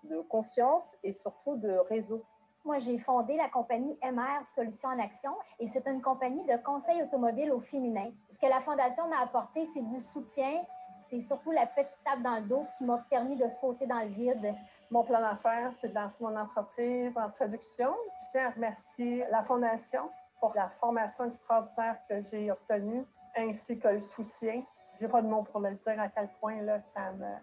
de 0.04 0.20
confiance 0.20 0.94
et 1.02 1.12
surtout 1.12 1.56
de 1.56 1.70
réseau. 1.88 2.24
Moi, 2.64 2.78
j'ai 2.78 2.98
fondé 2.98 3.36
la 3.36 3.48
compagnie 3.48 3.96
MR 4.02 4.44
Solutions 4.44 4.88
en 4.88 4.98
Action 4.98 5.30
et 5.60 5.68
c'est 5.68 5.86
une 5.86 6.02
compagnie 6.02 6.44
de 6.46 6.56
conseil 6.64 7.00
automobile 7.02 7.52
au 7.52 7.60
féminin. 7.60 8.10
Ce 8.28 8.38
que 8.38 8.46
la 8.46 8.60
Fondation 8.60 9.06
m'a 9.08 9.20
apporté, 9.20 9.64
c'est 9.66 9.82
du 9.82 10.00
soutien, 10.00 10.64
c'est 10.98 11.20
surtout 11.20 11.52
la 11.52 11.66
petite 11.66 11.98
tape 12.04 12.22
dans 12.22 12.36
le 12.36 12.42
dos 12.42 12.66
qui 12.76 12.84
m'a 12.84 12.98
permis 13.08 13.36
de 13.36 13.48
sauter 13.48 13.86
dans 13.86 14.00
le 14.00 14.08
vide. 14.08 14.54
Mon 14.90 15.02
plan 15.02 15.20
d'affaires, 15.20 15.72
c'est 15.74 15.88
de 15.88 15.94
lancer 15.94 16.22
mon 16.22 16.36
entreprise 16.36 17.18
en 17.18 17.28
traduction. 17.30 17.94
Je 18.20 18.30
tiens 18.30 18.46
à 18.46 18.50
remercier 18.50 19.26
la 19.30 19.42
Fondation 19.42 20.08
pour 20.40 20.54
la 20.54 20.68
formation 20.68 21.24
extraordinaire 21.24 21.98
que 22.08 22.20
j'ai 22.20 22.50
obtenue, 22.50 23.04
ainsi 23.36 23.78
que 23.78 23.88
le 23.88 23.98
soutien. 23.98 24.62
Je 24.94 25.04
n'ai 25.04 25.10
pas 25.10 25.22
de 25.22 25.26
mots 25.26 25.42
pour 25.42 25.60
le 25.60 25.74
dire 25.74 26.00
à 26.00 26.08
quel 26.08 26.28
point 26.40 26.62
là, 26.62 26.80
ça 26.82 27.10
me. 27.12 27.34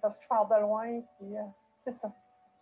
Parce 0.00 0.16
que 0.16 0.22
je 0.22 0.28
pars 0.28 0.46
de 0.46 0.60
loin, 0.60 1.00
puis 1.16 1.36
euh, 1.36 1.42
c'est 1.74 1.92
ça. 1.92 2.10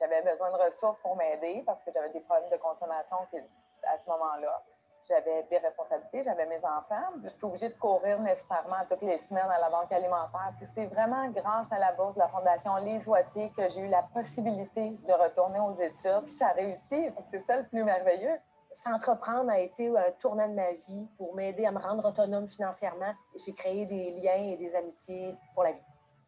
J'avais 0.01 0.23
besoin 0.23 0.51
de 0.51 0.57
ressources 0.57 0.99
pour 1.01 1.17
m'aider 1.17 1.63
parce 1.67 1.83
que 1.85 1.91
j'avais 1.93 2.11
des 2.11 2.21
problèmes 2.21 2.51
de 2.51 2.57
consommation 2.57 3.17
à 3.17 3.99
ce 3.99 4.09
moment-là 4.09 4.63
j'avais 5.11 5.43
des 5.51 5.59
responsabilités, 5.59 6.23
j'avais 6.23 6.47
mes 6.47 6.59
enfants. 6.59 7.11
Je 7.23 7.29
suis 7.29 7.45
obligée 7.45 7.69
de 7.69 7.75
courir 7.75 8.21
nécessairement 8.21 8.77
toutes 8.89 9.03
les 9.03 9.19
semaines 9.29 9.51
à 9.51 9.59
la 9.59 9.69
banque 9.69 9.91
alimentaire. 9.91 10.53
C'est 10.75 10.87
vraiment 10.87 11.29
grâce 11.31 11.67
à 11.73 11.79
la 11.79 11.93
bourse 11.93 12.15
de 12.15 12.21
la 12.21 12.29
Fondation 12.29 12.77
Les 12.77 13.07
Oitiers 13.09 13.51
que 13.57 13.69
j'ai 13.71 13.81
eu 13.81 13.89
la 13.89 14.03
possibilité 14.03 14.91
de 14.91 15.13
retourner 15.13 15.59
aux 15.59 15.75
études. 15.81 16.29
Ça 16.39 16.49
a 16.49 16.53
réussi. 16.53 17.11
C'est 17.31 17.45
ça 17.45 17.57
le 17.57 17.67
plus 17.67 17.83
merveilleux. 17.83 18.39
S'entreprendre 18.73 19.51
a 19.51 19.59
été 19.59 19.89
un 19.89 20.13
tournant 20.21 20.49
de 20.49 20.55
ma 20.55 20.73
vie 20.73 21.09
pour 21.19 21.35
m'aider 21.35 21.67
à 21.67 21.73
me 21.73 21.79
rendre 21.79 22.09
autonome 22.09 22.47
financièrement. 22.47 23.13
J'ai 23.45 23.53
créé 23.53 23.85
des 23.87 24.13
liens 24.13 24.53
et 24.53 24.57
des 24.57 24.77
amitiés 24.77 25.35
pour 25.55 25.65
la 25.65 25.73
vie. 25.73 25.83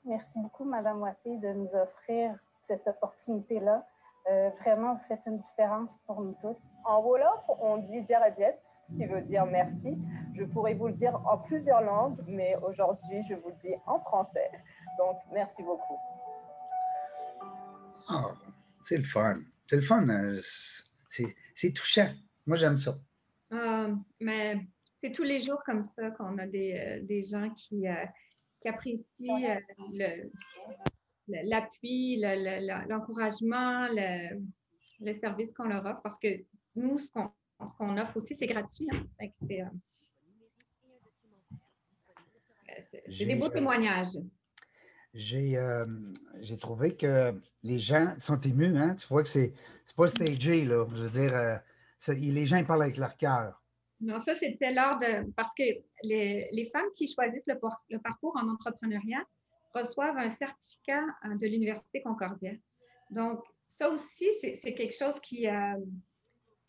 Merci 0.05 0.41
beaucoup, 0.41 0.65
Madame 0.65 0.99
Moitié, 0.99 1.39
de 1.39 1.53
nous 1.53 1.77
offrir 1.77 2.35
cette 2.61 2.89
opportunité-là. 2.89 3.87
Euh, 4.29 4.51
vraiment, 4.61 4.95
vous 4.95 5.05
faites 5.05 5.25
une 5.27 5.39
différence 5.39 5.97
pour 6.07 6.21
nous 6.21 6.35
toutes. 6.41 6.59
En 6.85 7.01
Wolof, 7.01 7.45
on 7.61 7.77
dit 7.79 8.05
Jarajet, 8.07 8.59
ce 8.93 8.97
qui 8.99 9.07
veut 9.07 9.21
dire 9.23 9.47
merci. 9.47 9.97
Je 10.35 10.45
pourrais 10.45 10.75
vous 10.75 10.89
le 10.89 10.93
dire 10.95 11.15
en 11.27 11.39
plusieurs 11.39 11.83
langues, 11.83 12.19
mais 12.27 12.57
aujourd'hui, 12.67 13.23
je 13.29 13.35
vous 13.35 13.49
le 13.49 13.55
dis 13.57 13.75
en 13.87 14.01
français. 14.01 14.51
Donc, 14.99 15.17
merci 15.33 15.63
beaucoup. 15.63 15.97
Oh, 18.11 18.33
c'est 18.83 18.97
le 18.99 19.05
fun. 19.05 19.35
C'est 19.67 19.77
le 19.77 19.83
fun. 19.83 20.09
euh, 20.09 20.39
C'est 21.55 21.73
touchant. 21.73 22.09
Moi, 22.47 22.57
j'aime 22.57 22.77
ça. 22.77 22.95
Euh, 23.53 23.95
mais 24.21 24.57
c'est 25.01 25.13
tous 25.13 25.23
les 25.23 25.39
jours 25.41 25.63
comme 25.65 25.83
ça 25.83 26.11
qu'on 26.13 26.39
a 26.39 26.47
des, 26.47 26.73
euh, 26.75 27.05
des 27.07 27.23
gens 27.23 27.51
qui, 27.51 27.87
euh, 27.87 27.95
qui 28.61 28.69
apprécient 28.69 29.43
euh, 29.45 29.55
le- 29.93 30.31
le- 31.29 31.49
l'appui, 31.49 32.17
le- 32.21 32.37
le- 32.37 32.67
le- 32.67 32.89
l'encouragement, 32.89 33.87
le, 33.91 34.41
le 35.01 35.13
service 35.13 35.53
qu'on 35.53 35.65
leur 35.69 35.85
offre. 35.85 36.01
Parce 36.03 36.19
que 36.19 36.29
nous, 36.75 36.99
ce 36.99 37.13
qu'on 37.13 37.31
ce 37.67 37.75
qu'on 37.75 37.97
offre 37.99 38.17
aussi, 38.17 38.35
c'est 38.35 38.47
gratuit. 38.47 38.89
hein. 38.93 39.05
C'est 39.33 39.63
euh, 39.63 39.67
c'est- 43.09 43.25
des 43.27 43.37
beaux 43.37 43.47
euh, 43.47 43.51
témoignages. 43.51 44.19
J'ai 45.15 45.57
euh, 45.57 45.85
j'ai 46.41 46.57
trouvé 46.57 46.97
que 46.97 47.35
les 47.63 47.79
gens 47.79 48.15
sont 48.19 48.41
émus. 48.41 48.77
Hein? 48.79 48.95
Tu 48.97 49.07
vois 49.09 49.23
que 49.23 49.29
c'est 49.29 49.53
pas 49.97 50.09
stagé. 50.09 50.65
Là. 50.65 50.87
Je 50.91 51.03
veux 51.03 51.11
dire, 51.11 51.61
les 52.33 52.47
gens 52.47 52.65
parlent 52.65 52.83
avec 52.83 52.97
leur 52.97 53.17
cœur. 53.17 53.63
Non, 54.01 54.19
ça, 54.19 54.35
c'était 54.35 54.73
lors 54.73 54.99
de. 54.99 55.31
Parce 55.33 55.53
que 55.55 55.63
les, 56.03 56.49
les 56.53 56.65
femmes 56.71 56.89
qui 56.97 57.07
choisissent 57.07 57.47
le, 57.47 57.59
par- 57.59 57.85
le 57.91 57.99
parcours 57.99 58.37
en 58.37 58.49
entrepreneuriat 58.49 59.23
reçoivent 59.75 60.17
un 60.17 60.31
certificat 60.31 61.03
de 61.25 61.47
l'Université 61.47 62.03
Concordia. 62.03 62.53
Donc, 63.11 63.43
ça 63.69 63.91
aussi, 63.91 64.29
c'est 64.41 64.57
c'est 64.57 64.73
quelque 64.75 64.95
chose 64.97 65.21
qui, 65.21 65.47
euh, 65.47 65.75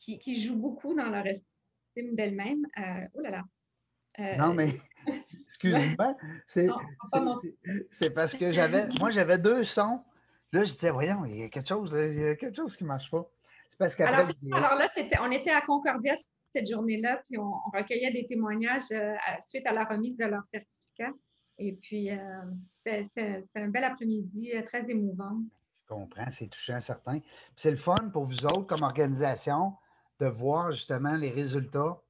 qui, 0.03 0.19
qui 0.19 0.41
joue 0.41 0.57
beaucoup 0.57 0.93
dans 0.93 1.09
leur 1.09 1.25
estime 1.25 2.15
d'elles-mêmes. 2.15 2.65
Euh, 2.77 3.07
oh 3.13 3.21
là 3.21 3.29
là. 3.29 3.43
Euh, 4.19 4.35
Non, 4.35 4.53
mais 4.53 4.75
excuse-moi. 5.45 6.17
C'est 6.47 8.09
parce 8.09 8.33
que 8.33 8.51
j'avais. 8.51 8.87
Moi, 8.99 9.09
j'avais 9.11 9.37
deux 9.37 9.63
sons. 9.63 10.03
Là, 10.51 10.63
je 10.63 10.73
disais, 10.73 10.91
voyons, 10.91 11.25
il 11.25 11.37
y 11.39 11.43
a 11.43 11.49
quelque 11.49 11.67
chose, 11.67 11.91
il 11.93 12.19
y 12.19 12.25
a 12.25 12.35
quelque 12.35 12.55
chose 12.55 12.77
qui 12.77 12.83
ne 12.83 12.89
marche 12.89 13.09
pas. 13.09 13.27
C'est 13.71 13.77
parce 13.77 13.95
qu'après. 13.95 14.35
Alors, 14.51 14.75
là, 14.75 14.89
on 15.21 15.31
était 15.31 15.49
à 15.49 15.61
Concordia 15.61 16.13
cette 16.53 16.69
journée-là, 16.69 17.23
puis 17.27 17.39
on, 17.39 17.51
on 17.51 17.75
recueillait 17.75 18.11
des 18.11 18.25
témoignages 18.25 18.91
euh, 18.91 19.15
suite 19.41 19.65
à 19.65 19.73
la 19.73 19.85
remise 19.85 20.17
de 20.17 20.25
leur 20.25 20.45
certificat. 20.45 21.09
Et 21.57 21.73
puis, 21.73 22.11
euh, 22.11 22.17
c'était 22.75 23.43
un 23.55 23.69
bel 23.69 23.83
après-midi 23.83 24.51
très 24.65 24.87
émouvant. 24.91 25.39
Je 25.81 25.87
comprends, 25.87 26.29
c'est 26.31 26.47
touchant, 26.47 26.79
certain. 26.79 27.19
C'est 27.55 27.71
le 27.71 27.77
fun 27.77 28.09
pour 28.11 28.25
vous 28.25 28.45
autres 28.45 28.67
comme 28.67 28.83
organisation 28.83 29.73
de 30.23 30.29
voir 30.29 30.71
justement 30.71 31.15
les 31.15 31.29
résultats 31.29 32.01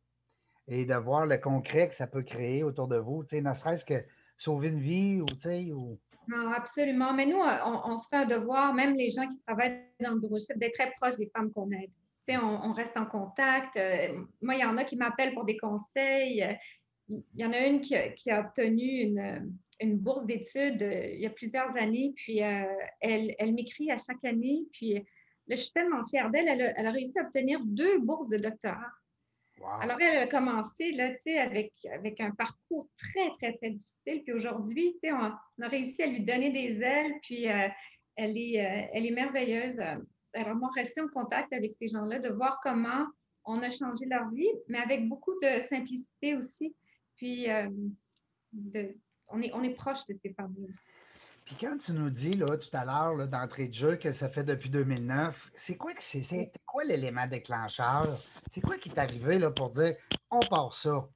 et 0.68 0.86
de 0.86 0.96
voir 0.96 1.26
le 1.26 1.38
concret 1.38 1.90
que 1.90 1.96
ça 1.96 2.08
peut 2.08 2.24
créer 2.24 2.64
autour 2.64 2.88
de 2.88 2.98
vous. 2.98 3.24
Ne 3.32 3.54
serait-ce 3.54 3.86
que 3.86 4.04
sauver 4.38 4.70
une 4.70 4.80
vie 4.80 5.22
ou, 5.22 5.26
ou... 5.74 6.00
Non, 6.28 6.52
absolument. 6.52 7.14
Mais 7.14 7.26
nous, 7.26 7.40
on, 7.40 7.98
se 7.98 8.08
fait 8.08 8.18
un 8.18 8.26
devoir, 8.26 8.74
même 8.74 8.96
les 8.96 9.10
gens 9.10 9.28
qui 9.28 9.40
travaillent 9.42 9.82
dans 10.00 10.12
le 10.12 10.20
bureau 10.20 10.40
chef, 10.40 10.58
d'être 10.58 10.74
très 10.74 10.92
proches 11.00 11.18
des 11.18 11.30
femmes 11.36 11.52
qu'on 11.52 11.70
aide. 11.72 11.92
On, 12.30 12.70
on 12.70 12.74
reste 12.74 12.96
en 12.96 13.06
contact. 13.06 13.76
Euh, 13.76 14.24
moi, 14.42 14.56
il 14.56 14.62
y 14.62 14.66
en 14.66 14.78
a 14.78 14.86
qui 14.86 14.96
m'appellent 14.96 15.34
pour 15.34 15.44
des 15.44 15.58
conseils. 15.58 16.58
Il 17.10 17.22
y 17.36 17.46
en 17.46 17.52
a 17.52 17.68
une 17.68 17.82
qui 17.82 17.96
a, 17.96 18.10
qui 18.10 18.32
a 18.32 18.40
obtenu 18.40 18.86
une, 19.02 19.54
une 19.82 19.98
bourse 19.98 20.26
d'études 20.26 20.82
euh, 20.82 21.10
il 21.14 21.20
y 21.20 21.26
a 21.26 21.30
plusieurs 21.30 21.76
années, 21.76 22.14
puis 22.16 22.42
euh, 22.42 22.64
elle, 23.02 23.36
elle 23.38 23.54
m'écrit 23.54 23.92
à 23.92 23.98
chaque 23.98 24.24
année. 24.24 24.64
Puis 24.72 25.04
là, 25.48 25.56
je 25.56 25.62
suis 25.62 25.72
tellement 25.72 26.06
fière 26.06 26.30
d'elle. 26.30 26.48
Elle, 26.48 26.62
a- 26.62 26.80
elle 26.80 26.88
a 26.88 26.92
réussi 26.92 27.18
à 27.20 27.24
obtenir 27.24 27.60
deux 27.64 28.00
bourses 28.00 28.30
de 28.30 28.38
doctorat. 28.38 28.92
Wow. 29.60 29.68
Alors, 29.82 30.02
elle 30.02 30.18
a 30.18 30.28
commencé 30.28 30.92
là, 30.94 31.12
avec, 31.42 31.74
avec 31.94 32.20
un 32.20 32.32
parcours 32.32 32.88
très, 32.98 33.30
très, 33.38 33.54
très 33.58 33.70
difficile. 33.72 34.24
Puis 34.24 34.34
aujourd'hui, 34.34 34.96
on, 35.04 35.32
on 35.60 35.62
a 35.64 35.68
réussi 35.68 36.04
à 36.04 36.08
lui 36.08 36.22
donner 36.22 36.52
des 36.52 36.82
ailes, 36.82 37.14
puis 37.22 37.48
euh, 37.50 37.68
elle, 38.16 38.38
est, 38.38 38.60
euh, 38.60 38.88
elle 38.94 39.06
est 39.06 39.12
merveilleuse. 39.12 39.80
Alors, 40.34 40.56
moi, 40.56 40.70
rester 40.76 41.02
en 41.02 41.08
contact 41.08 41.54
avec 41.54 41.74
ces 41.74 41.88
gens-là, 41.88 42.20
de 42.20 42.30
voir 42.30 42.60
comment 42.64 43.06
on 43.46 43.62
a 43.62 43.70
changé 43.70 44.06
leur 44.08 44.30
vie, 44.32 44.50
mais 44.68 44.80
avec 44.80 45.08
beaucoup 45.08 45.34
de 45.42 45.62
simplicité 45.62 46.36
aussi. 46.36 46.76
Puis, 47.16 47.50
euh, 47.50 47.70
de- 48.52 48.96
on, 49.28 49.42
est, 49.42 49.52
on 49.54 49.62
est 49.64 49.76
proche 49.76 50.06
de 50.08 50.16
ces 50.22 50.34
femmes 50.34 50.56
aussi. 50.68 50.80
Puis 51.56 51.68
quand 51.68 51.78
tu 51.78 51.92
nous 51.94 52.10
dis 52.10 52.34
là, 52.34 52.58
tout 52.58 52.76
à 52.76 52.84
l'heure 52.84 53.28
d'entrée 53.28 53.68
de 53.68 53.74
jeu 53.76 53.96
que 53.98 54.12
ça 54.12 54.28
fait 54.28 54.44
depuis 54.44 54.72
2009, 54.72 55.52
c'est 55.54 55.78
quoi 55.78 55.94
que 55.94 56.02
c'est, 56.02 56.52
quoi 56.66 56.84
l'élément 56.84 57.28
déclencheur? 57.28 58.20
C'est 58.50 58.60
quoi 58.60 58.76
qui 58.78 58.90
est 58.90 58.98
arrivé 58.98 59.38
là, 59.38 59.52
pour 59.52 59.70
dire 59.70 59.96
on 60.32 60.40
part 60.40 60.74
ça? 60.74 61.08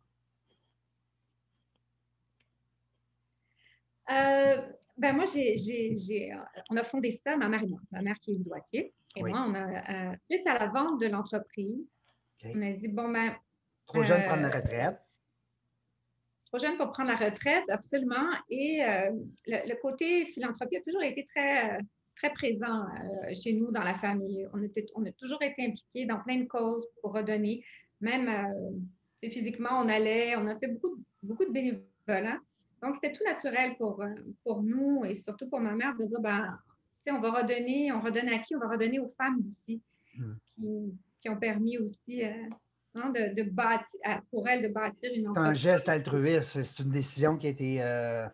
Euh, 4.11 4.61
ben 4.95 5.15
moi, 5.15 5.23
euh, 5.25 6.35
on 6.69 6.77
a 6.77 6.83
fondé 6.83 7.09
ça, 7.09 7.35
ma 7.35 7.49
mère 7.49 7.63
et 7.63 7.67
moi, 7.67 7.79
ma 7.91 8.03
mère 8.03 8.19
qui 8.19 8.33
est 8.33 8.37
droitier. 8.37 8.93
Et 9.15 9.23
Oui. 9.23 9.31
moi, 9.31 9.43
on 9.47 9.55
a, 9.55 10.11
euh, 10.11 10.15
suite 10.29 10.45
à 10.45 10.59
la 10.59 10.67
vente 10.67 11.01
de 11.01 11.07
l'entreprise, 11.07 11.83
on 12.43 12.61
a 12.61 12.71
dit, 12.73 12.89
bon, 12.89 13.09
ben, 13.09 13.35
Trop 13.87 14.03
jeune 14.03 14.21
pour 14.21 14.33
Euh, 14.33 14.33
prendre 14.35 14.43
la 14.43 14.49
retraite. 14.49 14.99
Trop 16.47 16.57
jeune 16.57 16.77
pour 16.77 16.91
prendre 16.91 17.09
la 17.09 17.15
retraite, 17.15 17.63
absolument. 17.69 18.27
Et 18.49 18.83
euh, 18.83 19.11
le, 19.45 19.69
le 19.69 19.75
côté 19.81 20.25
philanthropie 20.25 20.77
a 20.77 20.81
toujours 20.81 21.03
été 21.03 21.23
très, 21.25 21.77
très 22.15 22.31
présent 22.33 22.83
euh, 22.85 23.33
chez 23.33 23.53
nous 23.53 23.71
dans 23.71 23.83
la 23.83 23.93
famille. 23.93 24.47
On, 24.53 24.61
était, 24.63 24.85
on 24.95 25.05
a 25.05 25.11
toujours 25.11 25.41
été 25.41 25.65
impliqués 25.65 26.05
dans 26.05 26.19
plein 26.19 26.37
de 26.39 26.45
causes 26.45 26.87
pour 27.01 27.13
redonner. 27.13 27.63
Même 28.01 28.27
euh, 28.29 29.29
physiquement, 29.29 29.79
on 29.81 29.89
allait, 29.89 30.35
on 30.35 30.47
a 30.47 30.57
fait 30.57 30.67
beaucoup, 30.67 30.95
de- 30.95 31.03
beaucoup 31.23 31.45
de 31.45 31.51
bénévolat. 31.51 32.39
Donc, 32.81 32.95
c'était 32.95 33.11
tout 33.11 33.23
naturel 33.25 33.75
pour, 33.77 34.03
pour 34.43 34.61
nous 34.63 35.03
et 35.05 35.15
surtout 35.15 35.49
pour 35.49 35.59
ma 35.59 35.73
mère 35.73 35.95
de 35.97 36.05
dire, 36.05 36.19
ben, 36.21 36.57
on 37.09 37.19
va 37.21 37.31
redonner, 37.31 37.91
on 37.91 38.01
redonne 38.01 38.29
à 38.29 38.39
qui? 38.39 38.55
On 38.55 38.59
va 38.59 38.67
redonner 38.69 38.99
aux 38.99 39.07
femmes 39.09 39.39
d'ici 39.39 39.81
Hmm. 40.19 40.33
qui, 40.55 40.65
qui 41.21 41.29
ont 41.29 41.37
permis 41.37 41.77
aussi 41.77 42.23
hein, 42.97 43.09
de, 43.09 43.33
de 43.33 43.49
bâtir, 43.49 43.99
à- 44.03 44.21
pour 44.31 44.47
elles 44.47 44.61
de 44.63 44.67
bâtir 44.67 45.11
une 45.13 45.23
C'est 45.23 45.29
un 45.29 45.31
entreprise. 45.31 45.61
geste 45.61 45.89
altruiste, 45.89 46.61
c'est 46.63 46.83
une 46.83 46.91
décision 46.91 47.37
qui 47.37 47.47
a 47.47 47.49
été, 47.51 47.81
euh, 47.81 48.27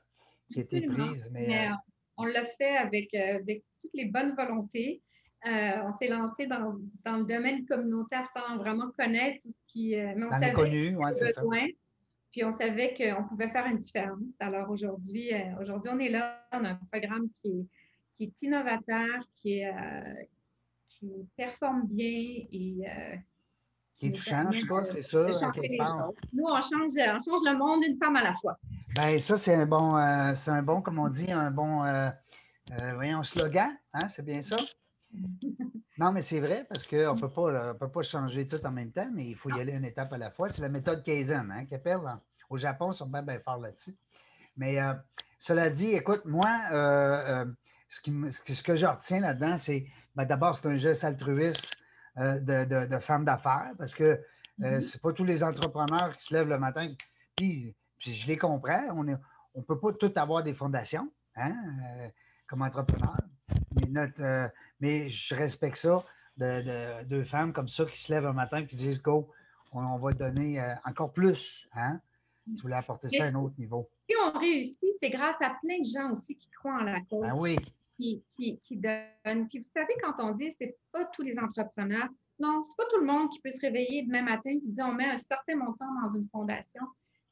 qui 0.52 0.60
a 0.60 0.62
été 0.64 0.82
prise. 0.82 1.30
Mais, 1.32 1.48
Mais 1.48 1.68
euh, 1.68 1.72
euh, 1.72 1.76
on 2.18 2.26
l'a 2.26 2.46
fait 2.46 2.76
avec, 2.78 3.14
avec 3.14 3.64
toutes 3.82 3.94
les 3.94 4.06
bonnes 4.06 4.36
volontés. 4.36 5.02
Euh, 5.46 5.82
on 5.84 5.92
s'est 5.92 6.08
lancé 6.08 6.48
dans, 6.48 6.78
dans 7.04 7.18
le 7.18 7.26
domaine 7.26 7.66
communautaire 7.66 8.26
sans 8.26 8.58
vraiment 8.58 8.90
connaître 8.98 9.40
tout 9.44 9.50
ce 9.50 9.62
qui. 9.68 9.96
euh, 9.96 10.14
mais 10.16 10.24
on 10.26 10.30
dans 10.30 10.32
savait 10.38 10.48
l'inconnu, 10.54 10.96
ouais, 10.96 11.10
le 11.12 11.16
c'est 11.18 11.32
ça. 11.34 11.42
besoin, 11.42 11.68
puis 12.32 12.44
on 12.46 12.52
savait 12.52 12.94
qu'on 12.94 13.24
pouvait 13.28 13.50
faire 13.50 13.66
une 13.66 13.78
différence. 13.78 14.20
Alors 14.40 14.70
aujourd'hui, 14.70 15.34
euh, 15.34 15.60
aujourd'hui, 15.62 15.90
on 15.94 16.00
est 16.00 16.10
là, 16.10 16.46
on 16.54 16.64
a 16.64 16.70
un 16.70 16.80
programme 16.90 17.30
qui 17.30 17.48
est, 17.50 17.66
qui 18.16 18.24
est 18.24 18.42
innovateur, 18.44 19.20
qui, 19.36 19.60
est, 19.60 19.74
qui 20.88 21.12
performe 21.36 21.88
bien 21.88 22.46
et 22.52 22.78
Qui 23.96 24.08
est 24.08 24.12
touchant, 24.12 24.46
en 24.48 24.52
tout 24.52 24.68
cas, 24.68 24.84
c'est 24.84 25.68
les 25.68 25.78
part. 25.78 25.88
choses. 25.88 26.16
Nous, 26.34 26.44
on 26.46 26.56
change, 26.56 26.92
on 26.98 27.20
change 27.20 27.42
le 27.46 27.58
monde 27.58 27.84
une 27.84 27.98
femme 27.98 28.16
à 28.16 28.24
la 28.24 28.34
fois. 28.34 28.58
Ben, 28.96 29.20
ça, 29.20 29.38
c'est 29.38 29.56
un 29.56 29.66
bon, 29.66 29.98
euh, 29.98 30.34
c'est 30.36 30.52
un 30.52 30.62
bon, 30.64 30.82
comme 30.82 31.00
on 31.00 31.10
dit, 31.10 31.32
un 31.32 31.52
bon, 31.52 31.84
euh, 31.84 32.10
euh, 32.72 32.94
voyons, 32.96 33.24
slogan, 33.24 33.72
hein, 33.94 34.10
c'est 34.10 34.24
bien 34.24 34.42
ça? 34.42 34.58
Non, 36.00 36.12
mais 36.12 36.24
c'est 36.24 36.40
vrai 36.40 36.66
parce 36.68 36.88
qu'on 36.88 37.14
ne 37.16 37.74
peut 37.74 37.90
pas, 37.90 38.02
changer 38.02 38.48
tout 38.48 38.66
en 38.66 38.72
même 38.72 38.92
temps, 38.92 39.08
mais 39.14 39.28
il 39.28 39.36
faut 39.36 39.52
y 39.52 39.60
aller 39.60 39.74
une 39.74 39.86
étape 39.86 40.12
à 40.12 40.18
la 40.18 40.32
fois. 40.32 40.50
C'est 40.50 40.62
la 40.62 40.70
méthode 40.70 41.04
Kaizen, 41.04 41.52
hein, 41.52 41.66
qui 41.66 41.76
appelle. 41.76 42.00
hein. 42.08 42.20
Au 42.50 42.58
Japon, 42.58 42.92
ils 42.92 42.96
sont 42.96 43.06
bien, 43.06 43.22
bien 43.22 43.40
forts 43.40 43.60
là-dessus. 43.60 43.96
Mais 44.58 44.82
euh, 44.82 44.94
cela 45.40 45.70
dit, 45.70 45.92
écoute, 45.92 46.26
moi, 46.26 46.50
euh, 46.72 46.76
euh, 46.76 47.46
ce, 47.90 48.02
qui 48.02 48.10
me- 48.10 48.32
ce 48.32 48.64
que, 48.64 48.76
je 48.76 48.86
retiens 48.88 49.20
là-dedans, 49.20 49.58
c'est 49.58 49.86
ben, 50.16 50.26
d'abord, 50.26 50.56
c'est 50.58 50.68
un 50.68 50.78
geste 50.78 51.04
altruiste 51.04 51.64
euh, 51.64 51.83
de, 52.18 52.66
de, 52.66 52.86
de 52.86 53.00
femme 53.00 53.26
d'affaires 53.26 53.72
parce 53.78 53.94
que 53.94 54.04
euh, 54.04 54.20
Mhm. 54.76 54.82
c'est 54.82 55.02
pas 55.02 55.12
tous 55.14 55.24
les 55.24 55.44
entrepreneurs 55.44 56.16
qui 56.16 56.26
se 56.26 56.34
lèvent 56.34 56.50
le 56.50 56.60
matin. 56.60 56.94
Puis, 57.36 57.74
puis 57.98 58.14
je 58.14 58.28
les 58.28 58.38
comprends. 58.38 58.84
On 58.92 59.04
ne 59.04 59.16
on 59.56 59.64
peut 59.64 59.80
pas 59.80 59.94
tout 59.94 60.12
avoir 60.16 60.44
des 60.44 60.54
fondations 60.54 61.12
hein, 61.36 61.56
euh, 62.00 62.08
comme 62.48 62.62
entrepreneur. 62.62 63.18
Mais, 63.76 63.88
notre, 63.90 64.22
euh, 64.22 64.48
mais 64.80 65.10
je 65.10 65.34
respecte 65.34 65.78
ça 65.78 66.04
de, 66.38 66.62
de- 66.62 67.04
deux 67.06 67.24
femmes 67.24 67.52
comme 67.52 67.68
ça 67.68 67.86
qui 67.86 67.98
se 67.98 68.12
lèvent 68.14 68.28
un 68.28 68.34
matin 68.34 68.58
et 68.60 68.68
qui 68.68 68.76
disent 68.76 69.02
Go, 69.02 69.32
on, 69.72 69.80
on 69.84 69.98
va 69.98 70.14
donner 70.14 70.62
euh, 70.62 70.76
encore 70.86 71.12
plus. 71.14 71.68
Hein? 71.76 72.00
Tu 72.56 72.62
voulais 72.62 72.76
apporter 72.76 73.10
ça 73.10 73.24
à 73.24 73.28
un 73.30 73.36
autre 73.36 73.56
niveau. 73.58 73.90
Si 74.08 74.16
on 74.24 74.38
réussit, 74.38 74.90
c'est 75.00 75.10
grâce 75.10 75.42
à 75.42 75.56
plein 75.64 75.80
de 75.80 75.86
gens 75.86 76.12
aussi 76.12 76.36
qui 76.38 76.50
croient 76.52 76.76
en 76.80 76.84
la 76.84 77.00
cause, 77.02 77.22
Ben 77.28 77.36
oui, 77.38 77.56
qui, 78.04 78.24
qui, 78.30 78.60
qui 78.60 78.78
donnent. 78.78 79.48
Puis 79.48 79.60
vous 79.60 79.70
savez, 79.70 79.94
quand 80.02 80.14
on 80.20 80.32
dit 80.32 80.52
c'est 80.60 80.76
pas 80.92 81.06
tous 81.06 81.22
les 81.22 81.40
entrepreneurs, 81.40 82.10
non, 82.40 82.64
c'est 82.66 82.76
pas 82.76 82.86
tout 82.90 83.00
le 83.00 83.06
monde 83.06 83.30
qui 83.30 83.40
peut 83.40 83.52
se 83.52 83.62
réveiller 83.62 84.04
demain 84.04 84.24
matin 84.24 84.50
et 84.50 84.60
dire 84.60 84.86
on 84.88 84.94
met 84.94 85.06
un 85.06 85.18
certain 85.18 85.56
montant 85.56 85.88
dans 86.02 86.10
une 86.10 86.28
fondation. 86.30 86.84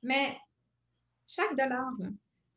Mais 0.04 0.38
chaque 1.28 1.56
dollar, 1.58 1.92
vous 1.98 2.08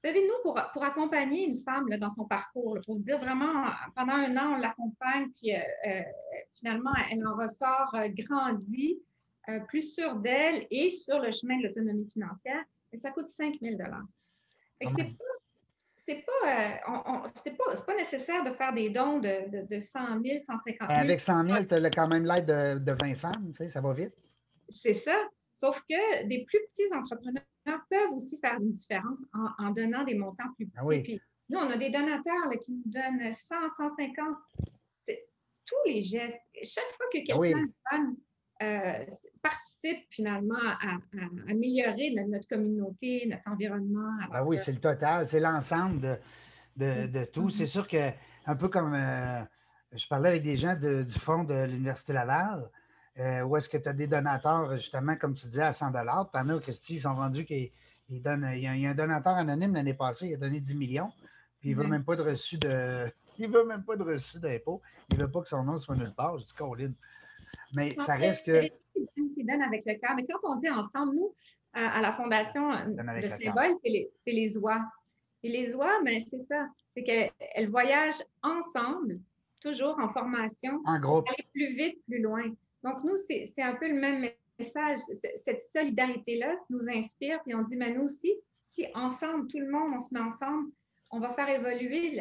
savez, 0.02 0.26
nous, 0.26 0.34
pour, 0.42 0.60
pour 0.72 0.84
accompagner 0.84 1.48
une 1.48 1.62
femme 1.62 1.88
dans 1.88 2.10
son 2.10 2.24
parcours, 2.24 2.78
pour 2.84 2.98
dire 2.98 3.18
vraiment, 3.18 3.64
pendant 3.96 4.14
un 4.14 4.36
an, 4.36 4.54
on 4.54 4.58
l'accompagne, 4.58 5.30
puis 5.36 5.54
euh, 5.54 5.60
euh, 5.86 6.02
finalement, 6.56 6.92
elle 7.10 7.26
en 7.26 7.34
ressort 7.36 7.94
euh, 7.94 8.08
grandie, 8.08 9.00
plus 9.68 9.94
sûre 9.94 10.16
d'elle 10.16 10.66
et 10.70 10.88
sur 10.88 11.18
le 11.18 11.30
chemin 11.30 11.58
de 11.58 11.64
l'autonomie 11.64 12.08
financière, 12.10 12.64
et 12.92 12.96
ça 12.96 13.10
coûte 13.10 13.26
5 13.26 13.58
000 13.60 13.76
C'est 14.86 15.04
pas 15.04 15.33
c'est 16.04 16.24
pas, 16.26 17.22
c'est 17.34 17.56
pas, 17.56 17.64
pas, 17.86 17.96
nécessaire 17.96 18.44
de 18.44 18.50
faire 18.50 18.74
des 18.74 18.90
dons 18.90 19.20
de, 19.20 19.66
de, 19.66 19.80
100 19.80 20.22
000, 20.22 20.38
150 20.38 20.88
000. 20.88 21.00
Avec 21.00 21.20
100 21.20 21.46
000, 21.46 21.64
tu 21.64 21.74
as 21.74 21.90
quand 21.90 22.08
même 22.08 22.26
l'aide 22.26 22.46
de, 22.46 22.78
de, 22.78 22.92
20 22.92 23.14
femmes, 23.14 23.52
tu 23.52 23.64
sais, 23.64 23.70
ça 23.70 23.80
va 23.80 23.94
vite. 23.94 24.12
C'est 24.68 24.92
ça. 24.92 25.16
Sauf 25.54 25.80
que 25.88 26.26
des 26.26 26.44
plus 26.44 26.58
petits 26.68 26.92
entrepreneurs 26.94 27.44
peuvent 27.90 28.12
aussi 28.12 28.38
faire 28.38 28.58
une 28.60 28.72
différence 28.72 29.20
en, 29.58 29.70
donnant 29.70 30.04
des 30.04 30.14
montants 30.14 30.52
plus 30.56 30.68
ah 30.76 30.84
petits. 30.84 31.02
Puis, 31.02 31.20
nous, 31.48 31.58
on 31.58 31.70
a 31.70 31.76
des 31.76 31.90
donateurs 31.90 32.50
qui 32.62 32.72
nous 32.72 32.82
donnent 32.86 33.32
100, 33.32 33.54
150. 33.76 34.36
Tous 35.66 35.74
les 35.86 36.02
gestes. 36.02 36.38
Chaque 36.62 36.92
fois 36.92 37.06
que 37.10 37.18
ah 37.18 37.24
quelqu'un 37.24 37.66
donne, 37.92 38.16
euh, 38.64 39.04
participe 39.42 40.06
finalement 40.10 40.54
à, 40.58 40.96
améliorer 41.48 42.14
notre, 42.26 42.48
communauté, 42.48 43.26
notre 43.30 43.48
environnement. 43.50 44.10
ah 44.32 44.44
oui, 44.44 44.58
c'est 44.64 44.72
le 44.72 44.80
total, 44.80 45.26
c'est 45.28 45.40
l'ensemble 45.40 46.18
de, 46.76 47.06
de, 47.06 47.24
tout. 47.24 47.50
C'est 47.50 47.66
sûr 47.66 47.86
que, 47.86 48.10
un 48.46 48.56
peu 48.56 48.68
comme 48.68 48.94
euh, 48.94 49.42
je 49.92 50.06
parlais 50.06 50.30
avec 50.30 50.42
des 50.42 50.56
gens 50.56 50.74
du 50.74 51.18
fond 51.18 51.44
de 51.44 51.64
l'Université 51.64 52.12
Laval, 52.12 52.70
euh, 53.18 53.42
où 53.42 53.56
est-ce 53.56 53.68
que 53.68 53.76
tu 53.76 53.88
as 53.88 53.92
des 53.92 54.06
donateurs, 54.06 54.76
justement, 54.76 55.16
comme 55.16 55.34
tu 55.34 55.46
disais, 55.46 55.62
à 55.62 55.72
100 55.72 55.92
Tu 55.92 55.98
en 55.98 56.48
as, 56.48 56.60
Christy, 56.60 56.94
ils 56.94 57.00
sont 57.00 57.14
rendus 57.14 57.44
qu'il 57.44 57.70
il 58.08 58.18
y, 58.18 58.66
a, 58.66 58.90
un 58.90 58.94
donateur 58.94 59.34
anonyme 59.34 59.74
l'année 59.74 59.94
passée, 59.94 60.28
il 60.28 60.34
a 60.34 60.36
donné 60.36 60.60
10 60.60 60.74
millions, 60.74 61.10
puis 61.60 61.70
il 61.70 61.76
ne 61.76 61.82
veut 61.82 61.88
même 61.88 62.04
pas 62.04 62.16
de 62.16 62.22
reçu 62.22 62.58
de. 62.58 63.10
Il 63.36 63.50
veut 63.50 63.64
même 63.66 63.82
pas 63.82 63.96
de 63.96 64.04
reçu 64.04 64.38
d'impôt. 64.38 64.80
Il 65.10 65.18
ne 65.18 65.24
veut 65.24 65.30
pas 65.30 65.42
que 65.42 65.48
son 65.48 65.64
nom 65.64 65.76
soit 65.76 65.96
nulle 65.96 66.14
part. 66.14 66.38
Je 66.38 66.44
dis 66.44 66.54
Caroline. 66.54 66.94
Mais 67.74 67.96
ça 68.04 68.14
reste 68.14 68.46
que. 68.46 68.66
Qui 69.34 69.44
donne 69.44 69.62
avec 69.62 69.82
le 69.86 69.94
cœur. 69.94 70.14
Mais 70.16 70.24
quand 70.26 70.38
on 70.44 70.56
dit 70.56 70.70
ensemble, 70.70 71.16
nous, 71.16 71.34
à 71.72 72.00
la 72.00 72.12
Fondation, 72.12 72.70
le 72.70 73.28
symbole, 73.28 73.74
c'est 73.82 73.90
les, 73.90 74.10
les, 74.26 74.58
oies. 74.58 74.80
Et 75.42 75.48
les 75.48 75.74
oies, 75.74 76.00
mais 76.02 76.18
ben, 76.18 76.26
c'est 76.30 76.40
ça. 76.40 76.68
C'est 76.90 77.02
qu'elles 77.02 77.68
voyagent 77.68 78.22
ensemble, 78.42 79.20
toujours 79.60 79.98
en 79.98 80.08
formation. 80.10 80.80
En 80.86 80.98
groupe. 80.98 81.28
Aller 81.28 81.46
plus 81.52 81.74
vite, 81.74 81.98
plus 82.06 82.22
loin. 82.22 82.44
Donc, 82.82 83.02
nous, 83.02 83.16
c'est 83.26 83.62
un 83.62 83.74
peu 83.74 83.88
le 83.88 84.00
même 84.00 84.28
message. 84.58 84.98
Cette 85.42 85.60
solidarité-là 85.60 86.54
nous 86.70 86.88
inspire, 86.88 87.42
puis 87.42 87.54
on 87.54 87.62
dit, 87.62 87.76
mais 87.76 87.92
nous 87.92 88.04
aussi, 88.04 88.32
si 88.68 88.86
ensemble, 88.94 89.48
tout 89.48 89.58
le 89.58 89.70
monde, 89.70 89.92
on 89.94 90.00
se 90.00 90.12
met 90.12 90.20
ensemble, 90.20 90.70
on 91.10 91.20
va 91.20 91.32
faire 91.32 91.48
évoluer 91.48 92.20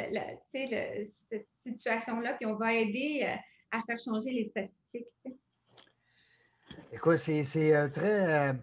cette 1.03 1.47
situation-là, 1.59 2.33
puis 2.33 2.45
on 2.45 2.55
va 2.55 2.73
aider 2.73 3.21
euh, 3.23 3.35
à 3.73 3.79
faire 3.79 3.97
changer 3.97 4.31
les 4.31 4.49
statistiques. 4.49 5.07
Écoute, 6.91 7.17
c'est 7.17 7.75
euh, 7.75 7.89
très. 7.89 8.49
Euh, 8.49 8.53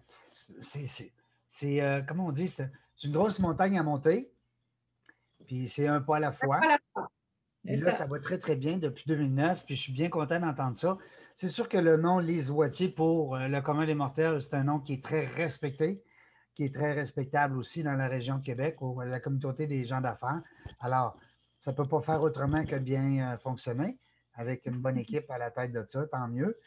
c'est, 0.62 2.04
comment 2.08 2.26
on 2.26 2.32
dit, 2.32 2.48
c'est 2.48 2.70
une 3.04 3.12
grosse 3.12 3.38
montagne 3.38 3.78
à 3.78 3.82
monter, 3.82 4.32
puis 5.46 5.68
c'est 5.68 5.86
un 5.86 6.00
pas 6.00 6.16
à 6.16 6.20
la 6.20 6.32
fois. 6.32 6.60
Et 7.66 7.76
là, 7.76 7.90
ça 7.90 8.06
va 8.06 8.18
très, 8.18 8.38
très 8.38 8.56
bien 8.56 8.78
depuis 8.78 9.04
2009, 9.06 9.66
puis 9.66 9.76
je 9.76 9.82
suis 9.82 9.92
bien 9.92 10.08
content 10.08 10.40
d'entendre 10.40 10.76
ça. 10.76 10.96
C'est 11.36 11.48
sûr 11.48 11.68
que 11.68 11.76
le 11.76 11.96
nom 11.96 12.18
Lise 12.18 12.50
Wattier 12.50 12.88
pour 12.88 13.36
euh, 13.36 13.48
le 13.48 13.60
commun 13.60 13.86
des 13.86 13.94
mortels, 13.94 14.42
c'est 14.42 14.54
un 14.54 14.64
nom 14.64 14.78
qui 14.78 14.94
est 14.94 15.04
très 15.04 15.26
respecté, 15.26 16.02
qui 16.54 16.64
est 16.64 16.74
très 16.74 16.92
respectable 16.92 17.58
aussi 17.58 17.82
dans 17.82 17.94
la 17.94 18.08
région 18.08 18.38
de 18.38 18.42
Québec, 18.42 18.80
ou 18.80 19.00
la 19.00 19.20
communauté 19.20 19.66
des 19.66 19.84
gens 19.84 20.00
d'affaires. 20.00 20.40
Alors, 20.80 21.18
ça 21.58 21.72
ne 21.72 21.76
peut 21.76 21.86
pas 21.86 22.00
faire 22.00 22.22
autrement 22.22 22.64
que 22.64 22.76
bien 22.76 23.34
euh, 23.34 23.38
fonctionner 23.38 23.98
avec 24.34 24.66
une 24.66 24.78
bonne 24.78 24.98
équipe 24.98 25.30
à 25.30 25.38
la 25.38 25.50
tête 25.50 25.72
de 25.72 25.84
ça, 25.88 26.06
tant 26.06 26.28
mieux. 26.28 26.58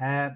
Euh, 0.00 0.28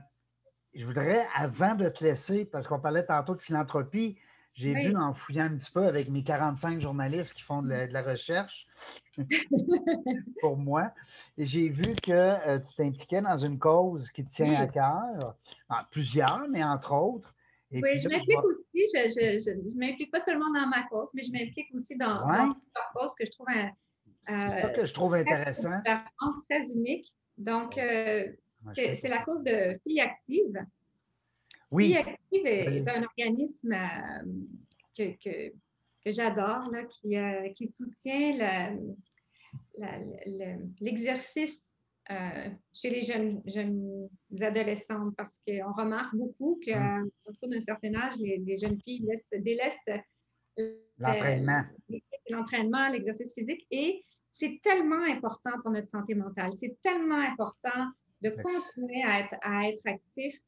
je 0.75 0.85
voudrais, 0.85 1.27
avant 1.35 1.75
de 1.75 1.89
te 1.89 2.05
laisser, 2.05 2.45
parce 2.45 2.67
qu'on 2.67 2.81
parlait 2.81 3.05
tantôt 3.05 3.35
de 3.35 3.41
philanthropie, 3.41 4.19
j'ai 4.53 4.73
vu 4.73 4.97
en 4.97 5.13
fouillant 5.13 5.45
un 5.45 5.57
petit 5.57 5.71
peu 5.71 5.87
avec 5.87 6.09
mes 6.09 6.23
45 6.23 6.81
journalistes 6.81 7.35
qui 7.35 7.43
font 7.43 7.63
de 7.63 7.69
la, 7.69 8.03
recherche 8.03 8.67
pour 10.41 10.57
moi, 10.57 10.93
et 11.37 11.45
j'ai 11.45 11.69
vu 11.69 11.95
que 12.03 12.13
euh, 12.13 12.59
tu 12.59 12.75
t'impliquais 12.75 13.21
dans 13.21 13.37
une 13.37 13.59
cause 13.59 14.11
qui 14.11 14.25
te 14.25 14.31
tient 14.31 14.55
à 14.55 14.67
cœur, 14.67 15.37
plusieurs, 15.91 16.47
mais 16.49 16.65
entre 16.65 16.93
autres. 16.93 17.35
oui, 17.71 17.99
je 17.99 18.09
m'implique 18.09 18.45
aussi. 18.45 18.63
Je 18.95 19.51
ne 19.51 19.79
m'implique 19.79 20.11
pas 20.11 20.21
seulement 20.21 20.51
dans 20.51 20.67
ma 20.69 20.85
cause, 20.85 21.11
mais 21.15 21.23
je 21.23 21.33
m'implique 21.33 21.69
aussi 21.75 21.97
dans, 21.97 22.27
ouais. 22.27 22.53
cause 22.95 23.15
que 23.15 23.27
je 23.27 23.31
trouve. 23.31 23.49
C'est 24.29 24.61
ça 24.61 24.69
que 24.71 24.85
je 24.85 24.93
trouve 24.93 25.15
intéressant. 25.15 25.81
Très, 26.49 26.71
unique. 26.73 27.13
Donc, 27.39 27.79
euh, 27.79 28.27
c'est 28.75 29.09
la 29.09 29.23
cause 29.23 29.43
de 29.43 29.79
filles 29.85 30.01
actives. 30.01 30.65
Oui. 31.71 31.95
Active 31.97 32.47
est, 32.47 32.89
un 32.89 33.03
organisme 33.03 33.73
euh, 33.73 34.25
que, 34.97 35.17
que, 35.23 35.53
que 36.05 36.13
j'adore, 36.13 36.71
qui, 36.91 37.17
euh, 37.17 37.51
qui 37.51 37.67
soutient 37.69 38.77
l'exercice 40.81 41.73
euh, 42.11 42.49
chez 42.73 42.91
les 42.91 43.03
jeunes, 43.03 43.43
jeunes 43.47 44.09
adolescentes 44.41 45.15
parce 45.17 45.41
qu'on 45.47 45.73
remarque 45.73 46.15
beaucoup 46.15 46.61
qu'à 46.63 46.99
hum. 46.99 47.11
partir 47.25 47.49
d'un 47.49 47.61
certain 47.61 47.95
âge, 47.97 48.15
les, 48.21 48.57
jeunes 48.57 48.81
filles 48.83 49.05
laissent, 49.09 49.35
délaissent 49.41 49.89
l'entraînement, 50.99 51.65
l'entraînement, 52.31 52.89
l'exercice 52.91 53.35
physique 53.35 53.67
et 53.73 54.05
c'est 54.39 54.61
tellement 54.61 55.03
important 55.05 55.53
pour 55.63 55.71
notre 55.71 55.89
santé 55.89 56.15
mentale. 56.15 56.51
C'est 56.57 56.79
tellement 56.83 57.21
important 57.21 57.87
de 58.21 58.29
continuer 58.29 59.03
à 59.03 59.21
être, 59.21 59.35
à 59.41 59.67
être 59.67 59.81
actif 59.87 60.39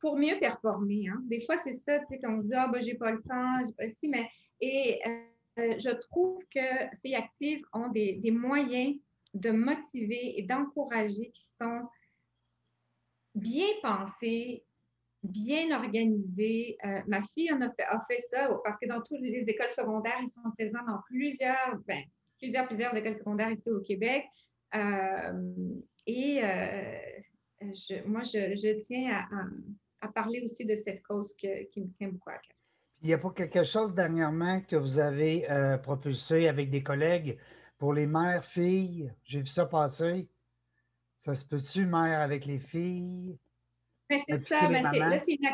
pour 0.00 0.18
mieux 0.18 0.38
performer. 0.38 1.08
Hein. 1.08 1.22
Des 1.24 1.40
fois, 1.40 1.56
c'est 1.56 1.72
ça, 1.72 1.98
tu 1.98 2.04
sais, 2.10 2.20
qu'on 2.20 2.42
se 2.42 2.46
dit, 2.46 2.54
ah, 2.54 2.68
ben, 2.68 2.82
j'ai 2.82 2.94
pas 2.94 3.10
le 3.10 3.22
temps, 3.22 3.72
pas 3.78 3.88
si, 3.88 4.08
mais. 4.08 4.28
Et 4.60 5.00
euh, 5.06 5.78
je 5.78 5.88
trouve 5.88 6.38
que 6.54 6.60
Filles 7.00 7.14
Actives 7.14 7.62
ont 7.72 7.88
des, 7.88 8.20
moyens 8.30 8.96
de 9.32 9.50
motiver 9.50 10.38
et 10.38 10.42
d'encourager 10.42 11.30
qui 11.30 11.42
sont 11.42 11.88
bien 13.34 13.68
pensés, 13.80 14.62
bien 15.22 15.74
organisés. 15.74 16.76
Euh, 16.84 17.00
ma 17.06 17.22
fille 17.22 17.50
en 17.50 17.62
a 17.62 17.70
fait, 17.70 17.84
a 17.84 17.98
fait 18.06 18.18
ça 18.18 18.50
parce 18.62 18.76
que 18.76 18.86
dans 18.86 19.00
toutes 19.00 19.22
les 19.22 19.48
écoles 19.48 19.70
secondaires, 19.70 20.18
ils 20.20 20.28
sont 20.28 20.50
présents 20.54 20.84
dans 20.86 21.00
plusieurs, 21.08 21.78
ben, 21.86 22.04
plusieurs, 22.38 22.66
plusieurs 22.66 22.94
écoles 22.96 23.16
secondaires 23.16 23.50
ici 23.50 23.70
au 23.70 23.80
Québec. 23.80 24.24
Euh, 24.74 25.32
et 26.06 26.40
moi, 28.06 28.22
je, 28.22 28.80
tiens 28.80 29.26
à, 29.30 30.06
à 30.06 30.08
parler 30.08 30.40
aussi 30.42 30.64
de 30.64 30.74
cette 30.74 31.02
cause 31.02 31.34
qui 31.34 31.48
me 31.80 31.90
tient 31.98 32.08
beaucoup 32.08 32.30
à 32.30 32.38
cœur. 32.38 32.56
Il 33.00 33.08
n'y 33.08 33.14
a 33.14 33.18
pas 33.18 33.30
quelque 33.30 33.62
chose 33.62 33.94
dernièrement 33.94 34.60
que 34.60 34.74
vous 34.74 34.98
avez 34.98 35.48
euh, 35.50 35.78
propulsé 35.78 36.48
avec 36.48 36.68
des 36.68 36.82
collègues 36.82 37.38
pour 37.78 37.92
les 37.92 38.06
mères 38.06 38.44
filles? 38.44 39.12
J'ai 39.22 39.40
vu 39.40 39.46
ça 39.46 39.66
passer. 39.66 40.28
Ça 41.18 41.34
se 41.34 41.44
peut-tu, 41.44 41.86
mère 41.86 42.20
avec 42.20 42.44
les 42.44 42.58
filles? 42.58 43.38
Ben, 44.10 44.18
c'est 44.26 44.38
ça. 44.38 44.68
Là, 44.68 45.18
c'est 45.18 45.34
une 45.34 45.46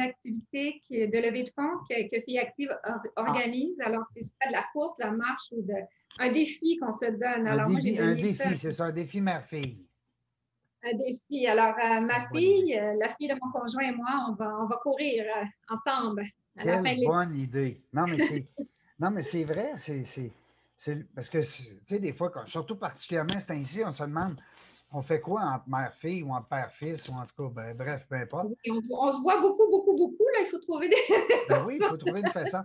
activité, 0.00 0.80
qui, 0.84 1.06
de 1.06 1.18
levée 1.18 1.44
de 1.44 1.50
fonds 1.50 1.78
que, 1.88 2.08
que 2.08 2.22
Filles 2.22 2.40
ah. 2.84 3.02
organise. 3.16 3.80
Alors, 3.80 4.04
c'est 4.10 4.22
soit 4.22 4.48
de 4.48 4.52
la 4.52 4.64
course, 4.72 4.96
de 4.98 5.04
la 5.04 5.12
marche 5.12 5.52
ou 5.52 5.62
de, 5.62 5.74
un 6.18 6.32
défi 6.32 6.76
qu'on 6.78 6.92
se 6.92 7.06
donne. 7.06 7.46
Alors, 7.46 7.68
un 7.68 7.74
défi, 7.74 7.98
un 7.98 8.14
défi 8.14 8.56
c'est 8.56 8.72
ça, 8.72 8.86
un 8.86 8.92
défi 8.92 9.20
mère-fille 9.20 9.78
un 10.84 10.96
défi. 10.96 11.46
Alors, 11.46 11.74
euh, 11.74 12.00
ma 12.00 12.28
fille, 12.28 12.78
euh, 12.78 12.94
la 12.98 13.08
fille 13.08 13.28
de 13.28 13.34
mon 13.34 13.50
conjoint 13.50 13.82
et 13.82 13.92
moi, 13.94 14.26
on 14.28 14.34
va, 14.34 14.58
on 14.60 14.66
va 14.66 14.76
courir 14.82 15.24
euh, 15.24 15.44
ensemble 15.68 16.24
à 16.56 16.64
la 16.64 16.82
fin 16.82 16.94
de 16.94 17.06
bonne 17.06 17.36
idée. 17.36 17.80
Non, 17.92 18.06
mais 18.06 18.18
c'est, 18.18 18.46
non, 19.00 19.10
mais 19.10 19.22
c'est 19.22 19.44
vrai. 19.44 19.72
C'est, 19.76 21.04
parce 21.14 21.28
que, 21.28 21.38
tu 21.38 21.72
sais, 21.88 21.98
des 21.98 22.12
fois, 22.12 22.32
surtout 22.46 22.76
particulièrement 22.76 23.34
c'est 23.38 23.50
ainsi, 23.50 23.82
on 23.84 23.92
se 23.92 24.04
demande, 24.04 24.40
on 24.90 25.02
fait 25.02 25.20
quoi 25.20 25.42
entre 25.42 25.68
mère-fille 25.68 26.22
ou 26.22 26.32
entre 26.32 26.48
père-fils 26.48 27.08
ou 27.08 27.12
en 27.12 27.26
tout 27.26 27.34
cas, 27.36 27.54
ben, 27.54 27.76
bref, 27.76 28.06
peu 28.08 28.16
importe. 28.16 28.48
on, 28.70 28.80
se 28.82 29.22
voit 29.22 29.40
beaucoup, 29.40 29.70
beaucoup, 29.70 29.96
beaucoup. 29.96 30.24
Là, 30.32 30.40
il 30.40 30.46
faut 30.46 30.58
trouver 30.58 30.88
des. 30.88 30.96
ben 31.48 31.64
oui, 31.66 31.78
il 31.80 31.86
faut 31.86 31.96
trouver 31.96 32.20
une 32.20 32.32
façon. 32.32 32.62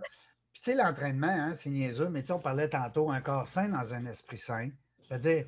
Puis, 0.52 0.62
tu 0.62 0.70
sais, 0.70 0.74
l'entraînement, 0.74 1.26
hein, 1.26 1.54
c'est 1.54 1.70
niaiseux, 1.70 2.08
mais 2.08 2.22
tu 2.22 2.28
sais, 2.28 2.32
on 2.32 2.38
parlait 2.38 2.68
tantôt 2.68 3.10
un 3.10 3.20
corps 3.20 3.48
sain 3.48 3.68
dans 3.68 3.92
un 3.92 4.06
esprit 4.06 4.38
sain. 4.38 4.70
C'est-à-dire, 5.02 5.46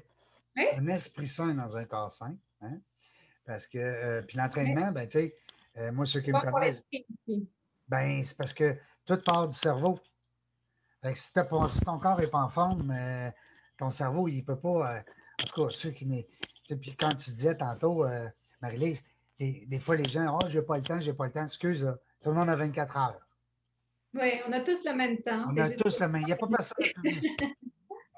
un 0.57 0.87
esprit 0.89 1.29
sain 1.29 1.55
dans 1.55 1.77
un 1.77 1.85
corps 1.85 2.13
sain. 2.13 2.37
Hein? 2.61 2.79
Parce 3.47 3.67
que, 3.67 3.79
euh, 3.79 4.23
puis 4.23 4.37
l'entraînement, 4.37 4.93
ben, 4.93 5.09
tu 5.09 5.19
sais, 5.19 5.37
euh, 5.79 5.93
moi, 5.93 6.05
ceux 6.05 6.21
qui 6.21 6.33
me 6.33 6.51
connaissent, 6.51 6.85
ben, 7.89 8.23
c'est 8.23 8.37
parce 8.37 8.53
que 8.53 8.77
tout 9.07 9.19
part 9.19 9.49
du 9.49 9.57
cerveau. 9.57 9.99
si, 11.15 11.33
ton 11.33 11.99
corps 11.99 12.19
n'est 12.19 12.27
pas 12.27 12.41
en 12.41 12.49
forme, 12.51 12.91
euh, 12.91 13.31
ton 13.79 13.91
cerveau, 13.91 14.29
il 14.29 14.39
ne 14.39 14.43
peut 14.43 14.59
pas, 14.59 15.05
en 15.41 15.45
tout 15.45 15.67
cas, 15.67 15.71
ceux 15.71 15.91
qui, 15.91 16.05
puis 16.75 16.97
quand 16.99 17.15
tu 17.17 17.31
disais 17.31 17.57
tantôt, 17.57 18.05
euh, 18.05 18.27
Marie-Lise, 18.61 19.03
des, 19.39 19.79
fois 19.79 19.97
les 19.97 20.09
gens, 20.09 20.39
oh, 20.41 20.47
j'ai 20.49 20.63
pas 20.63 20.77
le 20.79 20.83
temps, 20.83 20.99
j'ai 20.99 21.13
pas 21.13 21.27
le 21.27 21.33
temps, 21.33 21.45
excuse, 21.45 21.87
tout 22.23 22.31
le 22.31 22.37
monde 22.37 22.49
a 22.49 22.57
24 22.57 22.97
heures. 22.97 23.21
Oui, 24.15 24.33
on 24.49 24.53
a 24.53 24.61
tous 24.61 24.85
le 24.85 24.95
même 24.95 25.19
temps. 25.19 25.45
On 25.51 25.57
a 25.57 25.69
tous 25.69 26.01
le 26.01 26.09
même. 26.09 26.23
Il 26.23 26.27
n'y 26.27 26.33
a 26.33 26.37
pas 26.37 26.47
personne 26.47 26.77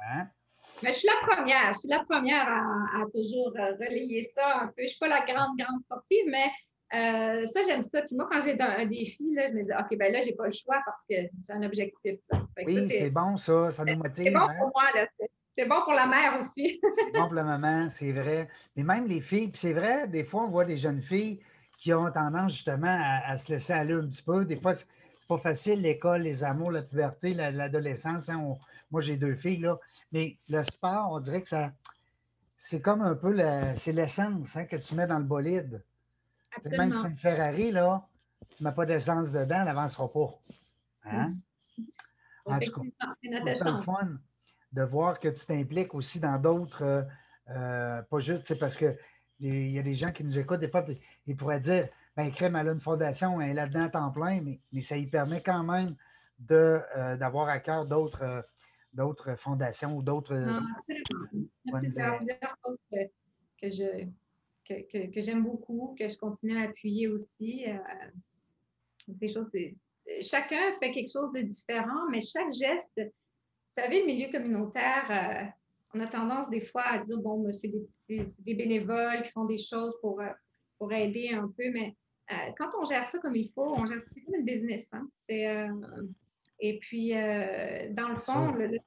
hein? 0.06 0.28
Mais 0.82 0.92
je 0.92 0.98
suis 0.98 1.08
la 1.08 1.34
première, 1.34 1.72
je 1.72 1.78
suis 1.80 1.88
la 1.88 2.04
première 2.04 2.46
à, 2.48 3.04
toujours 3.12 3.52
euh, 3.58 3.72
relayer 3.72 4.22
ça 4.22 4.60
un 4.60 4.66
peu. 4.68 4.74
Je 4.78 4.82
ne 4.82 4.86
suis 4.88 4.98
pas 4.98 5.08
la 5.08 5.26
grande, 5.26 5.58
grande 5.58 5.82
sportive, 5.82 6.24
mais 6.28 6.46
euh, 6.94 7.44
ça, 7.46 7.62
j'aime 7.66 7.82
ça. 7.82 8.02
Puis 8.02 8.14
moi, 8.14 8.28
quand 8.30 8.40
j'ai 8.40 8.58
un, 8.60 8.86
défi, 8.86 9.24
là, 9.34 9.48
je 9.48 9.54
me 9.54 9.64
dis, 9.64 9.72
OK, 9.72 9.98
ben 9.98 10.12
là, 10.12 10.20
je 10.20 10.26
n'ai 10.26 10.34
pas 10.34 10.44
le 10.44 10.52
choix 10.52 10.80
parce 10.86 11.02
que 11.02 11.16
j'ai 11.16 11.52
un 11.52 11.62
objectif. 11.64 12.20
Oui, 12.64 12.88
c'est 12.88 13.10
bon, 13.10 13.36
ça. 13.36 13.70
Ça 13.72 13.84
nous 13.84 13.96
motive. 13.96 14.24
C'est 14.24 14.30
bon 14.30 14.40
hein? 14.40 14.54
pour 14.58 14.70
moi, 14.72 14.84
là. 14.94 15.06
C'est 15.58 15.66
bon 15.66 15.82
pour 15.82 15.92
la 15.92 16.06
mère 16.06 16.36
aussi. 16.36 16.80
c'est 16.94 17.12
bon 17.12 17.24
pour 17.24 17.34
la 17.34 17.42
maman, 17.42 17.88
c'est 17.88 18.12
vrai. 18.12 18.48
Mais 18.76 18.84
même 18.84 19.06
les 19.06 19.20
filles, 19.20 19.48
puis 19.48 19.58
c'est 19.58 19.72
vrai, 19.72 20.06
des 20.06 20.22
fois, 20.22 20.44
on 20.44 20.50
voit 20.50 20.64
des 20.64 20.76
jeunes 20.76 21.02
filles 21.02 21.40
qui 21.78 21.92
ont 21.92 22.08
tendance 22.12 22.52
justement 22.52 22.96
à, 22.96 23.36
se 23.36 23.52
laisser 23.52 23.72
aller 23.72 23.94
un 23.94 24.06
petit 24.06 24.22
peu. 24.22 24.44
Des 24.44 24.54
fois, 24.54 24.74
c'est 24.74 24.86
pas 25.26 25.38
facile, 25.38 25.82
l'école, 25.82 26.22
les 26.22 26.44
amours, 26.44 26.70
la 26.70 26.82
puberté, 26.82 27.34
l'adolescence. 27.34 28.28
Hein. 28.28 28.54
moi, 28.88 29.00
j'ai 29.00 29.16
deux 29.16 29.34
filles, 29.34 29.58
là. 29.58 29.76
Mais 30.12 30.38
le 30.48 30.62
sport, 30.62 31.10
on 31.10 31.18
dirait 31.18 31.42
que 31.42 31.48
ça. 31.48 31.72
C'est 32.56 32.80
comme 32.80 33.02
un 33.02 33.16
peu 33.16 33.36
c'est 33.76 33.92
l'essence 33.92 34.56
hein, 34.56 34.64
que 34.64 34.76
tu 34.76 34.94
mets 34.94 35.08
dans 35.08 35.18
le 35.18 35.24
bolide. 35.24 35.82
Même 36.70 36.92
si 36.92 37.00
c'est 37.00 37.08
une 37.08 37.16
Ferrari, 37.16 37.72
là, 37.72 38.06
tu 38.56 38.62
ne 38.62 38.68
mets 38.68 38.74
pas 38.74 38.86
d'essence 38.86 39.32
dedans, 39.32 39.58
elle 39.58 39.64
n'avancera 39.64 40.08
pas. 40.12 40.38
Hein? 41.04 41.34
Mm. 41.76 41.84
En 42.46 42.58
tout 42.60 42.72
cas, 42.72 43.14
c'est 43.22 43.64
le 43.64 43.82
fun 43.82 44.18
de 44.72 44.82
voir 44.82 45.18
que 45.18 45.28
tu 45.28 45.46
t'impliques 45.46 45.94
aussi 45.94 46.20
dans 46.20 46.38
d'autres, 46.38 46.82
euh, 46.82 47.02
euh, 47.50 48.02
pas 48.02 48.18
juste 48.18 48.58
parce 48.58 48.76
que 48.76 48.96
il 49.40 49.70
y 49.70 49.78
a 49.78 49.82
des 49.82 49.94
gens 49.94 50.10
qui 50.10 50.24
nous 50.24 50.36
écoutent, 50.36 50.58
des 50.58 50.68
fois, 50.68 50.84
ils 51.26 51.36
pourraient 51.36 51.60
dire 51.60 51.88
ben, 52.16 52.32
Crème, 52.32 52.56
elle 52.56 52.70
a 52.70 52.72
une 52.72 52.80
fondation, 52.80 53.40
elle 53.40 53.50
est 53.50 53.54
là-dedans 53.54 53.84
à 53.84 53.88
temps 53.88 54.10
plein, 54.10 54.40
mais, 54.40 54.60
mais 54.72 54.80
ça 54.80 54.96
lui 54.96 55.06
permet 55.06 55.40
quand 55.40 55.62
même 55.62 55.94
euh, 56.50 57.16
d'avoir 57.16 57.48
à 57.48 57.60
cœur 57.60 57.86
d'autres 57.86 58.44
d'autres 58.92 59.36
fondations 59.36 59.96
ou 59.96 60.02
d'autres. 60.02 60.34
absolument. 60.34 61.28
Il 61.32 61.48
y 61.66 61.72
a 61.72 61.78
plusieurs, 61.78 62.18
choses 62.66 62.78
que, 62.90 63.70
je, 63.70 64.06
que, 64.66 65.10
que, 65.12 65.20
j'aime 65.20 65.44
beaucoup, 65.44 65.94
que 65.96 66.08
je 66.08 66.16
continue 66.16 66.58
à 66.58 66.68
appuyer 66.68 67.06
aussi. 67.06 67.66
des 69.06 69.28
choses, 69.28 69.50
chacun 70.22 70.72
fait 70.80 70.90
quelque 70.90 71.12
chose 71.12 71.32
de 71.32 71.42
différent, 71.42 72.08
mais 72.10 72.20
chaque 72.20 72.52
geste 72.52 73.00
vous 73.68 73.82
savez, 73.82 74.00
le 74.00 74.06
milieu 74.06 74.30
communautaire, 74.30 75.06
euh, 75.10 75.44
on 75.94 76.00
a 76.00 76.06
tendance 76.06 76.48
des 76.48 76.60
fois 76.60 76.82
à 76.82 76.98
dire, 76.98 77.18
bon, 77.18 77.50
c'est 77.52 77.68
des, 77.68 78.24
des, 78.38 78.54
bénévoles 78.54 79.22
qui 79.22 79.30
font 79.30 79.44
des 79.44 79.58
choses 79.58 79.94
pour, 80.00 80.20
euh, 80.20 80.30
pour 80.78 80.92
aider 80.92 81.30
un 81.32 81.48
peu, 81.48 81.70
mais 81.70 81.94
euh, 82.32 82.52
quand 82.56 82.70
on 82.80 82.84
gère 82.84 83.06
ça 83.06 83.18
comme 83.18 83.36
il 83.36 83.50
faut, 83.52 83.74
on 83.74 83.84
gère 83.84 84.00
c'est 84.06 84.22
comme 84.22 84.36
une 84.36 84.44
business. 84.44 84.88
Hein? 84.92 85.08
et 86.60 86.78
puis, 86.80 87.10
dans 87.10 88.08
le 88.08 88.16
fond, 88.16 88.52
le, 88.52 88.78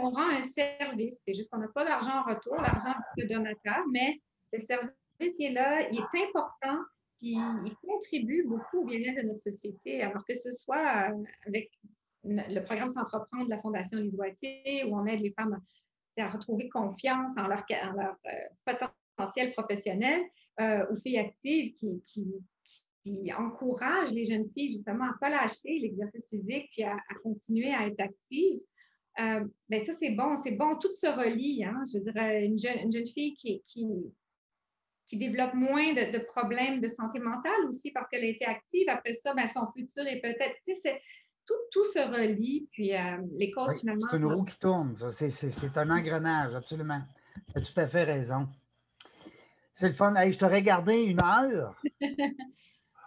on 0.00 0.10
rend 0.10 0.28
un 0.28 0.42
service. 0.42 1.20
C'est 1.24 1.34
juste 1.34 1.50
qu'on 1.50 1.58
n'a 1.58 1.68
pas 1.68 1.84
d'argent 1.84 2.20
en 2.20 2.22
retour, 2.22 2.56
l'argent 2.56 2.94
le 3.16 3.26
donateur, 3.26 3.84
mais 3.90 4.20
le 4.52 4.60
service, 4.60 4.92
il 5.20 5.46
est 5.46 5.52
là, 5.52 5.88
il 5.90 5.98
est 5.98 6.28
important, 6.28 6.78
puis 7.18 7.36
il 7.64 7.74
contribue 7.84 8.44
beaucoup 8.44 8.82
au 8.82 8.84
bien-être 8.84 9.22
de 9.22 9.28
notre 9.28 9.42
société. 9.42 10.02
Alors 10.02 10.24
que 10.24 10.34
ce 10.34 10.52
soit 10.52 11.10
avec 11.46 11.70
le 12.26 12.60
programme 12.60 12.88
S'entreprendre 12.88 13.44
de 13.44 13.50
la 13.50 13.58
Fondation 13.58 13.98
Lise 13.98 14.16
où 14.16 14.96
on 14.96 15.06
aide 15.06 15.20
les 15.20 15.32
femmes 15.32 15.60
à, 16.18 16.28
retrouver 16.28 16.68
confiance 16.68 17.36
en 17.36 17.46
leur, 17.46 17.64
euh, 17.70 18.74
potentiel 19.16 19.52
professionnel, 19.52 20.22
euh, 20.60 20.86
aux 20.90 20.96
filles 20.96 21.18
actives 21.18 21.74
qui, 21.74 22.02
qui, 22.06 23.32
encouragent 23.38 24.12
les 24.12 24.24
jeunes 24.24 24.50
filles 24.52 24.68
justement 24.68 25.04
à 25.04 25.12
ne 25.12 25.18
pas 25.20 25.28
lâcher 25.28 25.78
l'exercice 25.78 26.26
physique 26.28 26.68
puis 26.72 26.82
à, 26.82 26.96
continuer 27.22 27.72
à 27.72 27.86
être 27.86 28.00
actives. 28.00 28.58
Euh, 29.20 29.44
ben 29.68 29.78
ça, 29.78 29.92
c'est 29.92 30.10
bon, 30.10 30.34
c'est 30.34 30.50
bon, 30.50 30.76
tout 30.76 30.90
se 30.90 31.06
relie. 31.06 31.62
Hein? 31.62 31.84
Je 31.92 31.98
dire, 32.00 32.12
une 32.16 32.58
jeune, 32.58 32.78
une 32.84 32.92
jeune 32.92 33.06
fille 33.06 33.34
qui, 33.34 33.62
qui, 33.64 35.16
développe 35.16 35.54
moins 35.54 35.92
de, 35.92 36.18
problèmes 36.24 36.80
de 36.80 36.88
santé 36.88 37.20
mentale 37.20 37.66
aussi 37.68 37.92
parce 37.92 38.08
qu'elle 38.08 38.24
a 38.24 38.28
été 38.28 38.44
active. 38.44 38.88
Après 38.88 39.12
ça, 39.12 39.34
ben, 39.34 39.46
son 39.46 39.70
futur 39.76 40.04
est 40.04 40.20
peut-être, 40.20 40.56
sais, 41.46 41.60
tout, 41.70 41.84
se 41.84 41.98
relie, 41.98 42.68
puis 42.72 42.94
euh, 42.94 43.18
les 43.38 43.50
causes 43.50 43.80
finalement. 43.80 44.06
C'est 44.10 44.16
une 44.16 44.32
roue 44.32 44.44
qui 44.44 44.58
tourne, 44.58 44.94
c'est 45.10 45.76
un 45.76 45.90
engrenage, 45.90 46.54
absolument. 46.54 47.02
Tu 47.52 47.58
as 47.58 47.60
tout 47.60 47.80
à 47.80 47.86
fait 47.86 48.04
raison. 48.04 48.48
C'est 49.74 49.88
le 49.88 49.94
fun. 49.94 50.14
je 50.30 50.38
t'aurais 50.38 50.62
gardé 50.62 51.02
une 51.02 51.22
heure. 51.22 51.74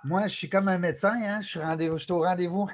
Moi, 0.04 0.28
je 0.28 0.34
suis 0.34 0.50
comme 0.50 0.70
un 0.70 0.78
médecin, 0.78 1.20
hein? 1.22 1.42
je, 1.42 1.48
suis 1.48 1.60
rendez 1.60 1.90
je 1.92 1.98
suis 1.98 2.12
au 2.14 2.22
rendez-vous. 2.22 2.70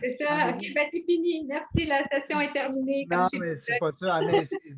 C'est 0.00 0.16
ça, 0.16 0.48
OK, 0.54 0.64
ben 0.74 0.84
c'est 0.90 1.04
fini. 1.04 1.44
Merci, 1.46 1.84
la 1.84 2.02
session 2.04 2.40
est 2.40 2.52
terminée. 2.52 3.06
non, 3.10 3.24
mais 3.40 3.56
c'est 3.56 3.78
pas 3.78 3.92
ça. 3.92 4.20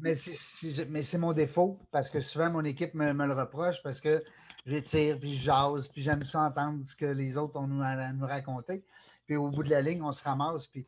Mais, 0.01 1.03
c'est 1.03 1.18
mon 1.18 1.33
défaut 1.33 1.79
parce 1.92 2.11
que 2.11 2.18
souvent, 2.18 2.51
mon 2.51 2.64
équipe 2.64 2.94
me, 2.94 3.12
le 3.12 3.35
reproche 3.35 3.81
parce 3.83 4.01
que 4.01 4.25
j'étire, 4.66 5.18
puis 5.20 5.37
je 5.37 5.42
jase, 5.42 5.87
puis 5.88 6.03
j'aime 6.03 6.23
ça 6.23 6.40
entendre 6.40 6.85
ce 6.85 6.97
que 6.97 7.07
les 7.07 7.37
autres 7.37 7.61
ont 7.61 7.68
nous, 7.68 7.83
à 7.83 8.12
nous 8.12 8.27
raconter. 8.27 8.83
Puis 9.27 9.37
au 9.37 9.49
bout 9.49 9.63
de 9.63 9.71
la 9.71 9.81
ligne, 9.81 10.03
on 10.03 10.13
se 10.13 10.23
ramasse, 10.23 10.67
puis 10.67 10.87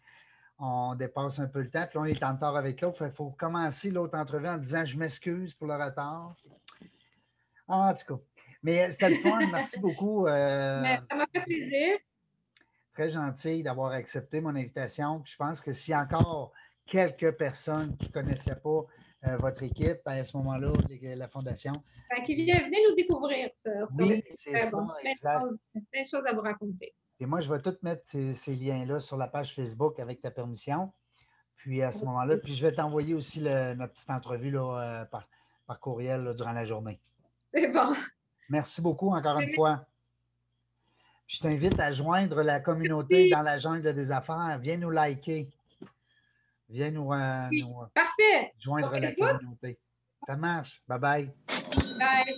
on 0.58 0.94
dépasse 0.94 1.38
un 1.38 1.46
peu 1.46 1.60
le 1.60 1.70
temps, 1.70 1.86
puis 1.88 1.98
on 1.98 2.04
est 2.04 2.22
en 2.22 2.34
retard 2.34 2.56
avec 2.56 2.80
l'autre. 2.80 3.04
Il 3.04 3.12
faut 3.12 3.30
commencer 3.30 3.90
l'autre 3.90 4.16
entrevue 4.16 4.48
en 4.48 4.56
disant 4.56 4.84
Je 4.84 4.96
m'excuse 4.96 5.54
pour 5.54 5.66
le 5.66 5.74
retard. 5.74 6.34
en 7.68 7.94
tout 7.94 8.14
cas. 8.14 8.22
Mais 8.62 8.90
c'était 8.90 9.10
le 9.10 9.16
fun. 9.16 9.38
Merci 9.52 9.78
beaucoup. 9.78 10.26
Euh, 10.26 10.82
ça 11.10 11.16
m'a 11.16 11.26
fait 11.32 11.42
plaisir. 11.42 11.98
Très 12.94 13.10
gentil 13.10 13.62
d'avoir 13.62 13.92
accepté 13.92 14.40
mon 14.40 14.56
invitation. 14.56 15.22
je 15.24 15.36
pense 15.36 15.60
que 15.60 15.72
s'il 15.72 15.92
y 15.92 15.94
a 15.94 16.00
encore 16.00 16.52
quelques 16.86 17.32
personnes 17.32 17.96
qui 17.98 18.06
ne 18.06 18.12
connaissaient 18.12 18.56
pas 18.56 18.86
euh, 19.26 19.36
votre 19.38 19.62
équipe, 19.62 19.98
ben, 20.04 20.18
à 20.18 20.24
ce 20.24 20.36
moment-là, 20.38 20.72
la 21.02 21.28
Fondation. 21.28 21.72
Qui 22.24 22.34
viennent 22.34 22.70
nous 22.70 22.94
découvrir 22.94 23.50
ça. 23.54 23.70
Oui, 23.98 24.22
c'est 24.38 24.58
ça, 24.60 24.70
bon. 24.70 24.88
Plein 25.00 26.02
de 26.02 26.06
choses 26.06 26.24
à 26.26 26.32
vous 26.32 26.40
raconter. 26.40 26.94
Et 27.18 27.26
moi, 27.26 27.40
je 27.40 27.52
vais 27.52 27.60
tout 27.60 27.76
mettre 27.82 28.04
ces, 28.10 28.54
liens-là 28.54 29.00
sur 29.00 29.16
la 29.16 29.26
page 29.26 29.54
Facebook 29.54 29.98
avec 29.98 30.20
ta 30.20 30.30
permission. 30.30 30.92
Puis 31.56 31.82
à 31.82 31.90
ce 31.90 32.04
moment-là, 32.04 32.36
puis 32.36 32.54
je 32.54 32.66
vais 32.66 32.72
t'envoyer 32.72 33.14
aussi 33.14 33.40
notre 33.40 33.92
petite 33.92 34.10
entrevue 34.10 34.50
là, 34.50 34.78
euh, 34.80 35.04
par, 35.66 35.80
courriel 35.80 36.34
durant 36.36 36.52
la 36.52 36.64
journée. 36.64 37.00
C'est 37.52 37.68
bon. 37.68 37.94
Merci 38.48 38.82
beaucoup 38.82 39.14
encore 39.14 39.40
une 39.40 39.52
fois. 39.54 39.86
Je 41.26 41.40
t'invite 41.40 41.80
à 41.80 41.90
joindre 41.90 42.42
la 42.42 42.60
communauté 42.60 43.30
dans 43.30 43.42
la 43.42 43.58
jungle 43.58 43.92
des 43.94 44.12
affaires. 44.12 44.58
Viens 44.60 44.76
nous 44.76 44.90
liker. 44.90 45.50
Viens 46.68 46.90
nous, 46.90 47.12
euh, 47.12 47.48
euh, 47.52 48.42
joindre 48.60 48.96
la 48.98 49.12
communauté. 49.12 49.78
Ça 50.26 50.36
marche. 50.36 50.82
Bye 50.86 50.98
bye. 50.98 51.32
Bye. 51.98 52.34